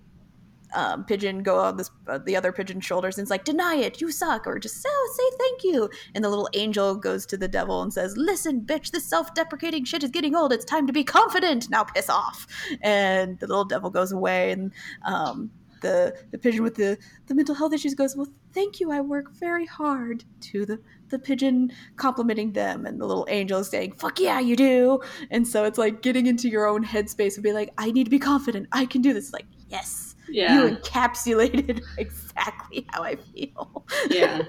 [0.74, 4.00] um, pigeon go on this uh, the other pigeon's shoulders and it's like, "Deny it,
[4.02, 5.90] you suck," or just oh, say thank you.
[6.16, 10.04] And the little angel goes to the devil and says, "Listen, bitch, this self-deprecating shit
[10.04, 10.54] is getting old.
[10.54, 11.70] It's time to be confident.
[11.70, 12.48] Now piss off."
[12.82, 14.72] And the little devil goes away and.
[15.04, 15.52] Um,
[15.82, 18.92] the, the pigeon with the, the mental health issues goes, Well, thank you.
[18.92, 20.80] I work very hard to the
[21.12, 25.00] the pigeon complimenting them and the little angel saying, fuck yeah, you do.
[25.30, 28.10] And so it's like getting into your own headspace and be like, I need to
[28.10, 28.68] be confident.
[28.72, 29.32] I can do this.
[29.32, 30.16] Like, yes.
[30.30, 30.64] Yeah.
[30.64, 33.86] You encapsulated exactly how I feel.
[34.10, 34.44] Yeah.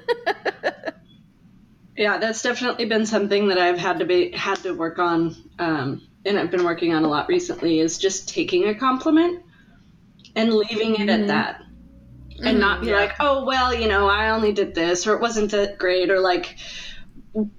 [1.96, 5.36] yeah, that's definitely been something that I've had to be had to work on.
[5.58, 9.42] Um, and I've been working on a lot recently is just taking a compliment
[10.36, 11.10] and leaving it mm-hmm.
[11.10, 11.62] at that
[12.44, 12.94] and not be mm-hmm.
[12.94, 13.00] yeah.
[13.00, 16.20] like, oh, well, you know, I only did this or it wasn't that great or
[16.20, 16.56] like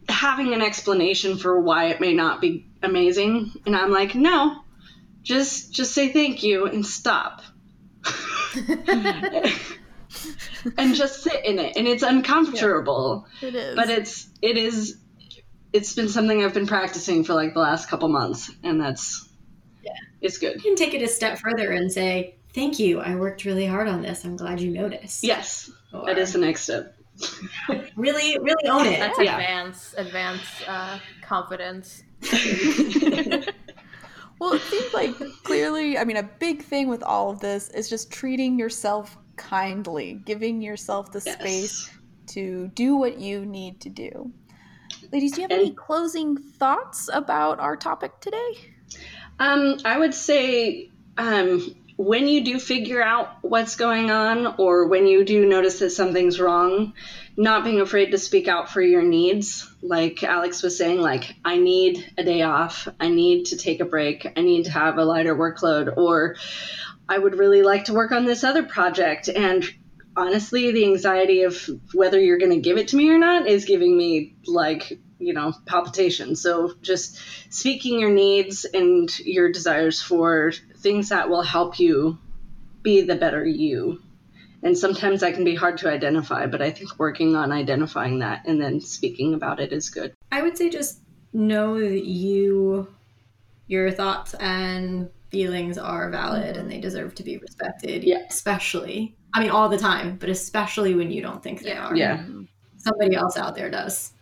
[0.07, 3.51] having an explanation for why it may not be amazing.
[3.65, 4.61] And I'm like, no,
[5.21, 7.41] just just say thank you and stop.
[10.77, 14.97] and just sit in it and it's uncomfortable yeah, it is but it's it is
[15.71, 19.27] it's been something i've been practicing for like the last couple months and that's
[19.83, 22.99] yeah it's good you can take it a step further and say thank you.
[22.99, 24.23] I worked really hard on this.
[24.25, 25.23] I'm glad you noticed.
[25.23, 26.95] Yes, or, that is the next step.
[27.95, 28.99] really, really own it.
[28.99, 29.37] That's yeah.
[29.37, 32.03] advance, advance uh, confidence.
[34.39, 37.89] well, it seems like clearly, I mean, a big thing with all of this is
[37.89, 41.35] just treating yourself kindly, giving yourself the yes.
[41.39, 41.89] space
[42.27, 44.31] to do what you need to do.
[45.11, 48.57] Ladies, do you have and, any closing thoughts about our topic today?
[49.39, 55.07] Um, I would say um, when you do figure out what's going on or when
[55.07, 56.93] you do notice that something's wrong,
[57.37, 59.69] not being afraid to speak out for your needs.
[59.81, 62.87] Like Alex was saying, like, I need a day off.
[62.99, 64.27] I need to take a break.
[64.35, 65.97] I need to have a lighter workload.
[65.97, 66.35] Or
[67.07, 69.29] I would really like to work on this other project.
[69.29, 69.63] And
[70.15, 73.65] honestly, the anxiety of whether you're going to give it to me or not is
[73.65, 76.41] giving me like you know palpitations.
[76.41, 77.19] So just
[77.53, 82.17] speaking your needs and your desires for things that will help you
[82.81, 84.01] be the better you.
[84.61, 88.45] And sometimes that can be hard to identify but i think working on identifying that
[88.45, 90.13] and then speaking about it is good.
[90.31, 90.99] I would say just
[91.33, 92.87] know that you
[93.67, 98.19] your thoughts and feelings are valid and they deserve to be respected yeah.
[98.29, 101.87] especially i mean all the time but especially when you don't think they yeah.
[101.87, 101.95] are.
[101.95, 102.23] Yeah.
[102.77, 104.12] Somebody else out there does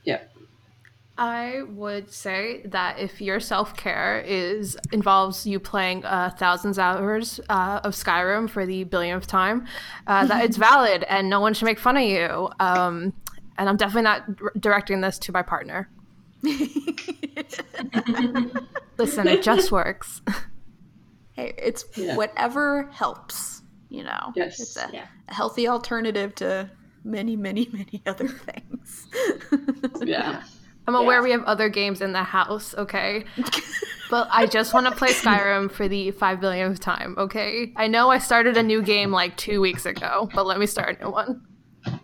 [1.23, 6.83] I would say that if your self care is involves you playing uh, thousands of
[6.97, 9.67] hours uh, of Skyrim for the billionth time,
[10.07, 12.49] uh, that it's valid and no one should make fun of you.
[12.59, 13.13] Um,
[13.59, 15.87] and I'm definitely not r- directing this to my partner.
[18.97, 20.21] Listen, it just works.
[21.33, 22.17] Hey, it's Yeah.
[22.17, 23.61] whatever helps.
[23.87, 24.59] You know, Yes.
[24.59, 25.05] it's a, Yeah.
[25.29, 26.69] a healthy alternative to
[27.05, 29.07] many, many, many other things.
[30.03, 30.43] yeah
[30.87, 31.23] I'm aware Yeah.
[31.23, 33.23] we have other games in the house, okay?
[34.09, 37.71] but I just want to play Skyrim for the five billionth time, okay?
[37.75, 40.99] I know I started a new game like two weeks ago, but let me start
[40.99, 41.45] a new one.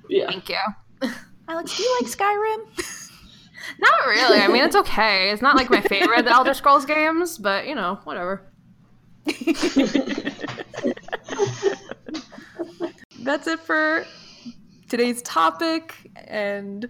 [0.10, 0.58] yeah Thank you.
[1.50, 3.12] Alex, do you like Skyrim?
[3.80, 4.40] Not really.
[4.40, 5.30] I mean, it's okay.
[5.30, 8.42] It's not like my favorite Elder Scrolls games, but you know, whatever.
[13.20, 14.06] That's it for
[14.88, 15.96] today's topic.
[16.16, 16.88] And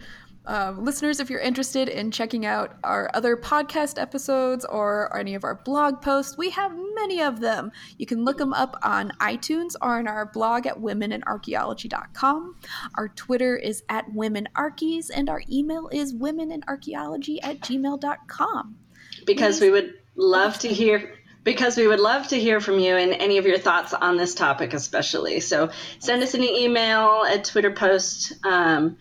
[0.48, 5.44] um, listeners, if you're interested in checking out our other podcast episodes or any of
[5.44, 7.72] our blog posts, we have many of them.
[7.98, 12.56] You can look them up on iTunes or on our blog at womeninarchaeology.com.
[12.96, 18.78] Our Twitter is at womenarchies, and our email is womeninarchaeology at gmail.com.
[19.26, 23.14] because we would love to hear because we would love to hear from you and
[23.14, 25.70] any of your thoughts on this topic especially so
[26.00, 28.98] send us an email a twitter post um,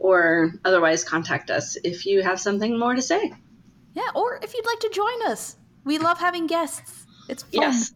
[0.00, 3.32] or otherwise contact us if you have something more to say
[3.94, 7.06] Yeah, or if you'd like to join us, we love having guests.
[7.28, 7.62] It's fun.
[7.62, 7.92] yes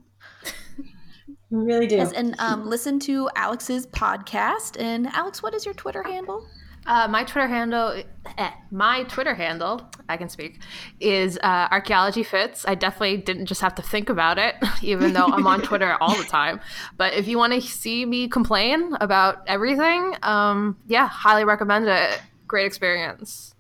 [1.51, 1.97] We really do.
[1.97, 4.81] Yes, and um, listen to Alex's podcast.
[4.81, 6.45] And Alex, what is your Twitter handle?
[6.87, 8.03] Uh, my Twitter handle,
[8.37, 10.61] eh, my Twitter handle, I can speak,
[11.01, 12.65] is uh, archaeology fits.
[12.69, 16.15] I definitely didn't just have to think about it, even though I'm on Twitter all
[16.17, 16.61] the time.
[16.97, 22.21] But if you want to see me complain about everything, um, yeah, highly recommend it.
[22.47, 23.55] Great experience.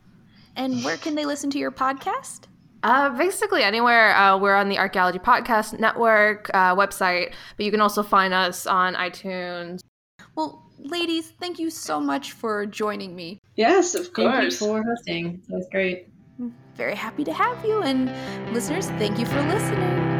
[0.57, 2.43] And where can they listen to your podcast?
[2.83, 4.14] Uh, basically anywhere.
[4.14, 8.66] Uh, we're on the Archaeology Podcast Network uh, website, but you can also find us
[8.66, 9.81] on iTunes.
[10.37, 13.39] Well, ladies, thank you so much for joining me.
[13.57, 14.35] yes of course.
[14.35, 15.43] Thank you for hosting.
[15.49, 16.09] That was great.
[16.76, 17.82] Very happy to have you.
[17.82, 18.11] And
[18.53, 20.14] listeners, thank you for listening.